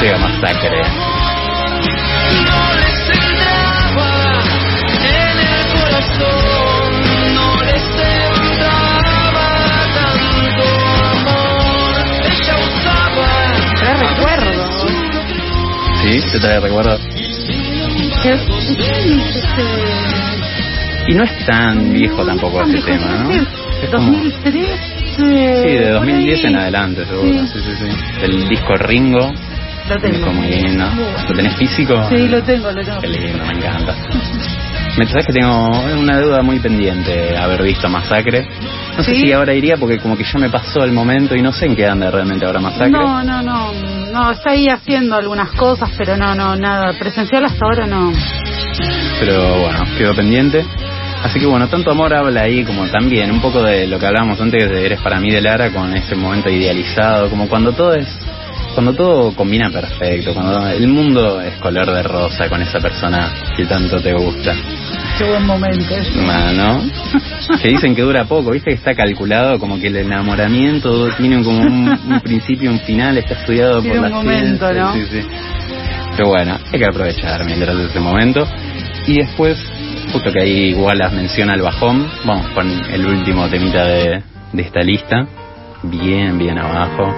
Llega 0.02 0.18
Masacre. 0.20 1.07
Yo 16.34 16.40
todavía 16.40 16.60
recuerdo. 16.60 16.98
¿Qué 18.24 18.34
es 18.34 18.42
este? 18.42 19.64
Y 21.08 21.14
no 21.14 21.24
es 21.24 21.46
tan 21.46 21.94
viejo 21.94 22.26
tampoco 22.26 22.62
este 22.64 22.82
tema, 22.82 23.24
¿no? 23.24 23.32
Es 23.32 23.90
como... 23.90 24.12
2003. 24.12 24.98
Sí, 25.16 25.24
de 25.24 25.90
2010 25.92 26.44
en 26.44 26.56
adelante. 26.58 27.06
seguro. 27.06 27.28
Sí, 27.48 27.60
sí, 27.60 27.72
sí. 27.80 28.24
El 28.24 28.50
disco 28.50 28.76
Ringo. 28.76 29.34
Lo 29.90 29.98
tengo. 30.00 30.32
muy 30.34 30.48
lindo. 30.48 30.86
¿Lo 31.30 31.36
tenés 31.36 31.56
físico? 31.56 32.08
Sí, 32.10 32.28
lo 32.28 32.44
tengo, 32.44 32.72
lo 32.72 32.84
tengo. 32.84 33.00
Qué 33.00 33.08
lindo, 33.08 33.46
me 33.46 33.54
encanta. 33.54 33.96
Me 34.98 35.06
sabes 35.06 35.28
que 35.28 35.34
tengo 35.34 35.70
una 36.00 36.18
deuda 36.18 36.42
muy 36.42 36.60
pendiente 36.60 37.38
haber 37.38 37.64
visto 37.64 37.88
Masacre. 37.88 38.48
No 38.98 39.04
sé 39.04 39.16
¿Sí? 39.16 39.22
si 39.22 39.32
ahora 39.32 39.54
iría 39.54 39.78
porque 39.78 39.98
como 40.00 40.18
que 40.18 40.24
ya 40.24 40.40
me 40.40 40.50
pasó 40.50 40.84
el 40.84 40.92
momento 40.92 41.36
y 41.36 41.42
no 41.42 41.54
sé 41.54 41.68
en 41.68 41.76
qué 41.76 41.86
anda 41.86 42.12
realmente 42.12 42.46
ahora 42.46 42.60
Masacre. 42.60 42.90
No, 42.90 43.24
no, 43.24 43.42
no, 43.42 43.72
no, 44.18 44.32
está 44.32 44.52
ahí 44.52 44.68
haciendo 44.68 45.16
algunas 45.16 45.52
cosas, 45.52 45.92
pero 45.96 46.18
no, 46.18 46.34
no, 46.34 46.56
nada, 46.56 46.94
presencial 46.98 47.46
hasta 47.46 47.64
ahora 47.64 47.86
no. 47.86 48.12
pero 49.20 49.60
bueno, 49.60 49.86
quedó 49.98 50.16
pendiente. 50.16 50.66
Así 51.24 51.40
que 51.40 51.46
bueno, 51.46 51.68
tanto 51.68 51.92
amor 51.92 52.14
habla 52.14 52.42
ahí 52.42 52.64
como 52.64 52.88
también 52.88 53.32
un 53.32 53.42
poco 53.42 53.62
de 53.62 53.88
lo 53.88 54.00
que 54.00 54.06
hablábamos 54.06 54.40
antes 54.40 54.70
de 54.70 54.86
Eres 54.86 55.02
para 55.02 55.20
mí 55.20 55.32
de 55.32 55.42
Lara 55.42 55.72
con 55.72 55.94
ese 55.96 56.16
momento 56.16 56.50
idealizado, 56.50 57.30
como 57.30 57.48
cuando 57.48 57.74
todo 57.74 57.94
es 57.94 58.08
cuando 58.74 58.94
todo 58.94 59.36
combina 59.36 59.72
perfecto, 59.72 60.34
cuando 60.34 60.68
el 60.68 60.88
mundo 60.88 61.42
es 61.42 61.56
color 61.56 61.92
de 61.92 62.04
rosa 62.04 62.48
con 62.48 62.62
esa 62.62 62.80
persona 62.80 63.32
que 63.56 63.66
tanto 63.66 64.00
te 64.00 64.14
gusta. 64.14 64.56
Qué 65.18 65.24
buen 65.24 65.46
momento. 65.46 65.96
¿no? 66.54 66.82
Que 67.62 67.70
dicen 67.70 67.96
que 67.96 68.02
dura 68.02 68.26
poco, 68.26 68.52
viste 68.52 68.70
que 68.72 68.76
está 68.76 68.94
calculado 68.96 69.60
como 69.60 69.80
que 69.80 69.88
el 69.88 69.96
enamoramiento 69.98 71.10
tiene 71.16 71.44
como 71.44 71.60
un, 71.60 71.90
un 71.90 72.20
principio 72.22 72.70
y 72.70 72.74
un 72.74 72.80
final, 72.82 73.18
está 73.18 73.34
estudiado 73.36 73.82
Tiene 73.82 73.98
por 73.98 74.06
un 74.06 74.12
la 74.12 74.16
momento, 74.18 74.68
ciencia, 74.70 74.84
¿no? 74.84 74.94
Sí, 74.94 75.06
sí. 75.10 75.22
Pero 76.16 76.30
bueno, 76.30 76.58
hay 76.72 76.80
que 76.80 76.86
aprovechar 76.86 77.44
mientras 77.46 77.76
ese 77.78 78.00
momento. 78.00 78.48
Y 79.08 79.18
después 79.20 79.58
justo 80.12 80.32
que 80.32 80.42
ahí 80.42 80.74
Wallace 80.74 81.16
menciona 81.16 81.54
el 81.56 81.62
bajón, 81.62 82.08
vamos 82.26 82.50
con 82.52 82.70
el 82.70 83.06
último 83.06 83.48
temita 83.50 83.86
de, 83.86 84.22
de 84.54 84.62
esta 84.62 84.82
lista, 84.82 85.28
bien, 85.84 86.38
bien 86.38 86.58
abajo. 86.60 87.08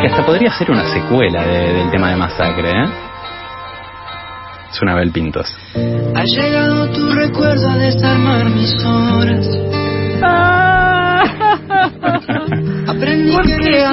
que 0.00 0.06
hasta 0.08 0.24
podría 0.26 0.50
ser 0.52 0.70
una 0.70 0.84
secuela 0.92 1.42
de- 1.44 1.72
del 1.74 1.90
tema 1.90 2.10
de 2.10 2.16
Masacre, 2.16 2.70
¿eh? 2.70 2.84
Es 4.76 4.82
una 4.82 4.94
Bel 4.94 5.10
Pintos. 5.10 5.46
Ha 6.14 6.22
llegado 6.22 6.86
tu 6.90 7.08
recuerdo 7.10 7.70
a 7.70 7.78
desarmar 7.78 8.44
mis 8.50 8.74
horas. 8.84 9.48
Aprendí 12.86 13.32
¿Por 13.32 13.46
que 13.46 13.56
qué, 13.56 13.84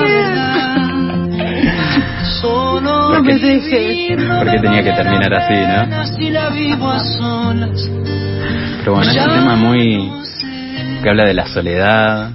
qué? 0.00 0.08
verdad. 0.16 2.24
Solo 2.40 3.12
¿Por 3.14 3.24
qué- 3.24 3.34
vivir, 3.38 4.18
no 4.26 4.38
por 4.40 4.50
qué 4.50 4.58
tenía 4.58 4.82
que 4.82 4.92
terminar 4.92 5.32
así, 5.34 5.54
no? 5.54 5.86
a. 6.80 7.88
Pero 8.80 8.94
bueno, 8.94 9.10
es 9.12 9.16
un 9.16 9.30
tema 9.32 9.54
muy... 9.56 10.10
que 11.04 11.08
habla 11.08 11.24
de 11.24 11.34
la 11.34 11.46
soledad. 11.46 12.32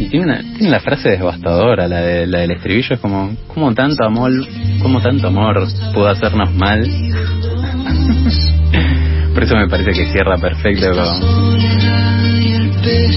Y 0.00 0.08
tiene, 0.08 0.24
una, 0.24 0.40
tiene 0.56 0.70
la 0.70 0.80
frase 0.80 1.10
devastadora, 1.10 1.86
la, 1.86 2.00
de, 2.00 2.26
la 2.26 2.38
del 2.38 2.52
estribillo, 2.52 2.94
es 2.94 3.00
como, 3.00 3.36
¿cómo 3.48 3.74
tanto 3.74 4.02
amor, 4.02 4.32
cómo 4.80 5.02
tanto 5.02 5.26
amor 5.26 5.68
pudo 5.92 6.08
hacernos 6.08 6.54
mal? 6.54 6.80
Por 9.34 9.42
eso 9.42 9.56
me 9.56 9.68
parece 9.68 9.90
que 9.92 10.10
cierra 10.10 10.38
perfecto 10.38 10.86
con, 10.90 11.20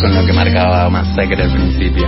con 0.01 0.13
lo 0.13 0.25
que 0.25 0.33
marcaba 0.33 0.89
Masacre 0.89 1.43
al 1.43 1.53
principio. 1.53 2.05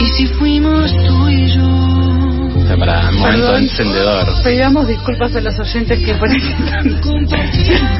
Y 0.00 0.06
si 0.16 0.26
fuimos 0.26 0.92
tú 1.06 1.28
y 1.28 1.54
yo. 1.54 2.27
Sea, 2.66 2.76
para 2.76 3.10
momento 3.12 3.46
Perdón. 3.46 3.62
encendedor. 3.62 4.26
Pedimos 4.42 4.88
disculpas 4.88 5.34
a 5.36 5.40
los 5.40 5.58
oyentes 5.58 6.04
que 6.04 6.14
por 6.14 6.28
ahí 6.28 6.36
están... 6.36 6.86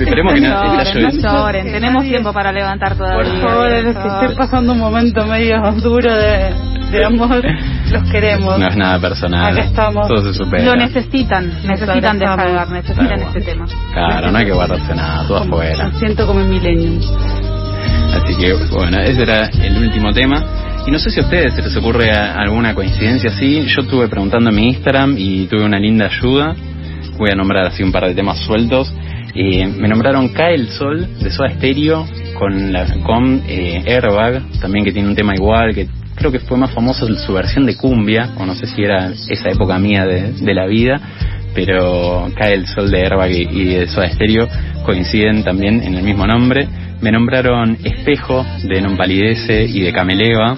Esperemos 0.01 0.35
que 0.35 0.41
no, 0.41 0.47
está 0.49 0.65
lloren, 0.67 0.95
no 0.95 1.01
lloviendo. 1.09 1.33
lloren. 1.33 1.73
Tenemos 1.73 2.05
tiempo 2.05 2.33
para 2.33 2.53
levantar 2.53 2.97
todavía. 2.97 3.31
Por 3.33 3.41
favor, 3.51 3.73
a 3.73 3.81
los 3.81 3.97
que 3.97 4.09
estén 4.09 4.37
pasando 4.37 4.73
un 4.73 4.79
momento 4.79 5.27
medio 5.27 5.61
duro 5.83 6.15
de, 6.15 6.53
de 6.91 7.05
amor, 7.05 7.43
los 7.91 8.11
queremos. 8.11 8.59
No 8.59 8.69
es 8.69 8.77
nada 8.77 8.99
personal. 9.01 9.53
Acá 9.57 9.67
estamos. 9.67 10.07
Todo 10.09 10.23
se 10.33 10.35
supera. 10.35 10.65
Lo 10.65 10.77
necesitan, 10.77 11.51
necesitan 11.67 12.19
descargar, 12.19 12.71
necesitan 12.71 13.23
este 13.23 13.41
tema. 13.41 13.67
Claro, 13.93 14.31
no 14.31 14.39
hay 14.39 14.45
que 14.47 14.53
guardarse 14.53 14.95
nada, 14.95 15.27
todo 15.27 15.39
Como- 15.41 15.55
afuera. 15.57 15.89
Me 15.89 15.99
siento 15.99 16.27
como 16.27 16.41
en 16.41 16.51
Millennium. 16.51 17.01
Así 18.15 18.37
que 18.37 18.55
bueno, 18.71 18.99
ese 19.01 19.23
era 19.23 19.47
el 19.47 19.77
último 19.79 20.13
tema. 20.13 20.43
Y 20.89 20.91
no 20.91 20.99
sé 20.99 21.11
si 21.11 21.21
a 21.21 21.23
ustedes 21.23 21.53
se 21.53 21.61
les 21.61 21.77
ocurre 21.77 22.11
alguna 22.11 22.75
coincidencia 22.75 23.29
así. 23.29 23.61
Yo 23.67 23.83
estuve 23.83 24.09
preguntando 24.09 24.49
en 24.49 24.57
mi 24.57 24.69
Instagram 24.69 25.17
y 25.19 25.47
tuve 25.47 25.63
una 25.63 25.79
linda 25.79 26.07
ayuda. 26.07 26.57
Voy 27.19 27.29
a 27.31 27.35
nombrar 27.35 27.67
así 27.67 27.83
un 27.83 27.93
par 27.93 28.07
de 28.07 28.15
temas 28.15 28.39
sueltos. 28.39 28.91
Eh, 29.35 29.67
me 29.67 29.87
nombraron 29.87 30.31
Cae 30.31 30.55
el 30.55 30.69
Sol 30.69 31.07
de 31.21 31.31
Soda 31.31 31.51
Stereo 31.51 32.07
con, 32.39 32.73
la, 32.73 32.87
con 33.05 33.43
eh, 33.47 33.83
Airbag, 33.87 34.41
también 34.63 34.83
que 34.83 34.91
tiene 34.91 35.09
un 35.09 35.15
tema 35.15 35.35
igual, 35.35 35.75
que 35.75 35.89
creo 36.15 36.33
que 36.33 36.39
fue 36.39 36.57
más 36.57 36.71
famoso 36.71 37.07
su 37.19 37.35
versión 37.35 37.67
de 37.67 37.77
cumbia, 37.77 38.31
o 38.39 38.47
no 38.47 38.55
sé 38.55 38.67
si 38.67 38.83
era 38.83 39.13
esa 39.29 39.51
época 39.51 39.79
mía 39.79 40.07
de, 40.07 40.33
de 40.33 40.55
la 40.55 40.65
vida, 40.65 40.99
pero 41.55 42.31
Cae 42.35 42.55
el 42.55 42.67
Sol 42.67 42.91
de 42.91 43.03
Airbag 43.03 43.31
y, 43.31 43.43
y 43.43 43.65
de 43.75 43.89
Soda 43.89 44.09
Stereo 44.09 44.49
coinciden 44.87 45.45
también 45.45 45.83
en 45.83 45.97
el 45.97 46.03
mismo 46.03 46.27
nombre. 46.27 46.67
Me 47.01 47.13
nombraron 47.13 47.79
Espejo 47.85 48.45
de 48.65 48.81
Non 48.83 48.97
Palidece 48.97 49.65
y 49.65 49.81
de 49.81 49.93
Cameleva, 49.93 50.57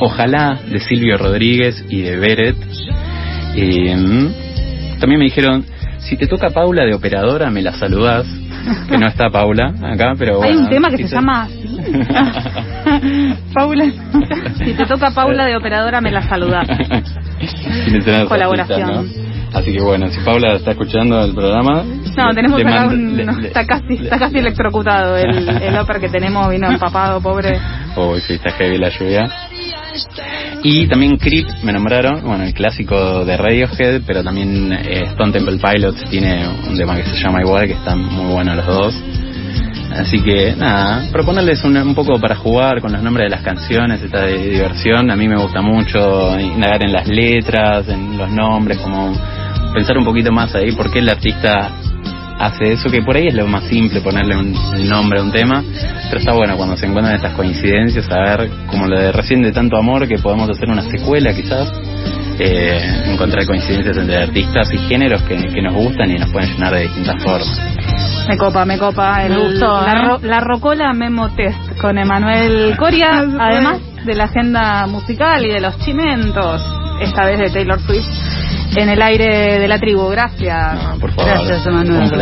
Ojalá 0.00 0.58
de 0.70 0.80
Silvio 0.80 1.16
Rodríguez 1.16 1.84
y 1.88 2.02
de 2.02 2.16
Beret. 2.16 2.56
Eh, 3.56 3.94
también 4.98 5.18
me 5.18 5.24
dijeron, 5.24 5.64
si 5.98 6.16
te 6.16 6.26
toca 6.26 6.50
Paula 6.50 6.84
de 6.84 6.94
operadora, 6.94 7.50
me 7.50 7.62
la 7.62 7.72
saludás. 7.72 8.26
Que 8.88 8.96
no 8.96 9.06
está 9.06 9.28
Paula 9.28 9.74
acá, 9.82 10.14
pero 10.16 10.42
Hay 10.42 10.52
bueno. 10.54 10.60
un 10.62 10.70
tema 10.70 10.88
que 10.88 10.96
se 10.96 11.14
llama 11.14 11.42
así. 11.42 11.78
Paula. 13.54 13.84
Si 14.56 14.72
te 14.72 14.86
toca 14.86 15.10
Paula 15.10 15.44
de 15.44 15.54
operadora, 15.56 16.00
me 16.00 16.10
la 16.10 16.22
saludás. 16.22 16.66
Colaboración. 18.28 19.06
Así 19.54 19.72
que 19.72 19.80
bueno, 19.80 20.08
si 20.10 20.18
Paula 20.20 20.54
está 20.54 20.72
escuchando 20.72 21.24
el 21.24 21.32
programa... 21.34 21.84
No, 22.16 22.34
tenemos 22.34 22.60
le 22.60 22.68
acá 22.68 22.86
un... 22.86 23.16
le- 23.16 23.24
no, 23.24 23.32
le- 23.38 23.48
está 23.48 23.64
casi, 23.64 23.94
está 23.94 24.18
casi 24.18 24.38
electrocutado 24.38 25.16
el, 25.16 25.48
el 25.62 25.80
upper 25.80 26.00
que 26.00 26.08
tenemos, 26.08 26.48
vino 26.50 26.68
empapado, 26.68 27.20
pobre. 27.20 27.58
Uy, 27.96 28.20
sí, 28.26 28.34
está 28.34 28.50
heavy 28.52 28.78
la 28.78 28.88
lluvia. 28.88 29.30
Y 30.62 30.86
también 30.88 31.16
Creep 31.18 31.46
me 31.62 31.72
nombraron, 31.72 32.22
bueno, 32.24 32.42
el 32.44 32.54
clásico 32.54 33.24
de 33.24 33.36
Radiohead, 33.36 34.02
pero 34.06 34.24
también 34.24 34.72
eh, 34.72 35.04
Stone 35.12 35.30
Temple 35.32 35.58
Pilots 35.58 36.04
tiene 36.10 36.48
un 36.48 36.76
tema 36.76 36.96
que 36.96 37.04
se 37.04 37.16
llama 37.16 37.40
igual, 37.42 37.66
que 37.66 37.74
están 37.74 37.98
muy 38.00 38.32
buenos 38.32 38.56
los 38.56 38.66
dos. 38.66 38.94
Así 39.96 40.20
que 40.22 40.54
nada, 40.56 41.04
proponerles 41.12 41.62
un, 41.62 41.76
un 41.76 41.94
poco 41.94 42.18
para 42.18 42.34
jugar 42.34 42.80
con 42.80 42.92
los 42.92 43.02
nombres 43.02 43.26
de 43.26 43.30
las 43.36 43.42
canciones, 43.44 44.02
esta 44.02 44.22
de 44.22 44.38
diversión. 44.50 45.10
A 45.10 45.16
mí 45.16 45.28
me 45.28 45.36
gusta 45.36 45.60
mucho 45.62 46.36
indagar 46.40 46.82
en 46.82 46.92
las 46.92 47.06
letras, 47.06 47.88
en 47.88 48.16
los 48.18 48.28
nombres, 48.30 48.78
como 48.78 49.14
pensar 49.74 49.98
un 49.98 50.04
poquito 50.04 50.32
más 50.32 50.54
ahí 50.54 50.72
por 50.72 50.90
qué 50.90 51.00
el 51.00 51.08
artista 51.08 51.70
hace 52.38 52.72
eso, 52.72 52.90
que 52.90 53.02
por 53.02 53.16
ahí 53.16 53.28
es 53.28 53.34
lo 53.34 53.46
más 53.46 53.64
simple 53.64 54.00
ponerle 54.00 54.36
un 54.36 54.52
nombre 54.88 55.20
a 55.20 55.22
un 55.22 55.30
tema, 55.32 55.62
pero 56.08 56.18
está 56.18 56.32
bueno 56.32 56.56
cuando 56.56 56.76
se 56.76 56.86
encuentran 56.86 57.14
estas 57.16 57.32
coincidencias, 57.34 58.10
a 58.10 58.20
ver, 58.36 58.50
como 58.66 58.86
lo 58.86 58.98
de 58.98 59.12
recién 59.12 59.42
de 59.42 59.52
tanto 59.52 59.76
amor, 59.76 60.06
que 60.08 60.18
podemos 60.18 60.48
hacer 60.50 60.68
una 60.68 60.82
secuela 60.82 61.32
quizás, 61.32 61.72
eh, 62.40 63.02
encontrar 63.12 63.46
coincidencias 63.46 63.96
entre 63.96 64.16
artistas 64.22 64.72
y 64.72 64.78
géneros 64.88 65.22
que, 65.22 65.36
que 65.36 65.62
nos 65.62 65.74
gustan 65.74 66.10
y 66.10 66.18
nos 66.18 66.30
pueden 66.30 66.50
llenar 66.52 66.74
de 66.74 66.82
distintas 66.82 67.22
formas. 67.22 67.60
Me 68.28 68.36
copa, 68.38 68.64
me 68.64 68.78
copa. 68.78 69.24
El, 69.24 69.32
Me 69.34 69.38
gustó, 69.50 69.80
la, 69.82 69.92
¿eh? 69.92 70.04
ro- 70.08 70.18
la 70.22 70.40
Rocola 70.40 70.92
Memo 70.92 71.28
Test 71.36 71.78
con 71.80 71.96
Emanuel 71.98 72.76
Coria, 72.76 73.18
además 73.38 73.78
de 74.04 74.14
la 74.14 74.24
agenda 74.24 74.86
musical 74.86 75.44
y 75.46 75.50
de 75.52 75.60
los 75.60 75.78
chimentos, 75.78 76.60
esta 77.00 77.24
vez 77.26 77.38
de 77.38 77.50
Taylor 77.50 77.78
Swift, 77.80 78.06
en 78.82 78.88
el 78.88 79.02
aire 79.02 79.58
de 79.58 79.68
la 79.68 79.78
tribu. 79.78 80.08
Gracias. 80.08 80.74
No, 80.74 80.98
por 80.98 81.12
favor. 81.12 81.32
Gracias, 81.32 81.62
placer. 81.62 82.10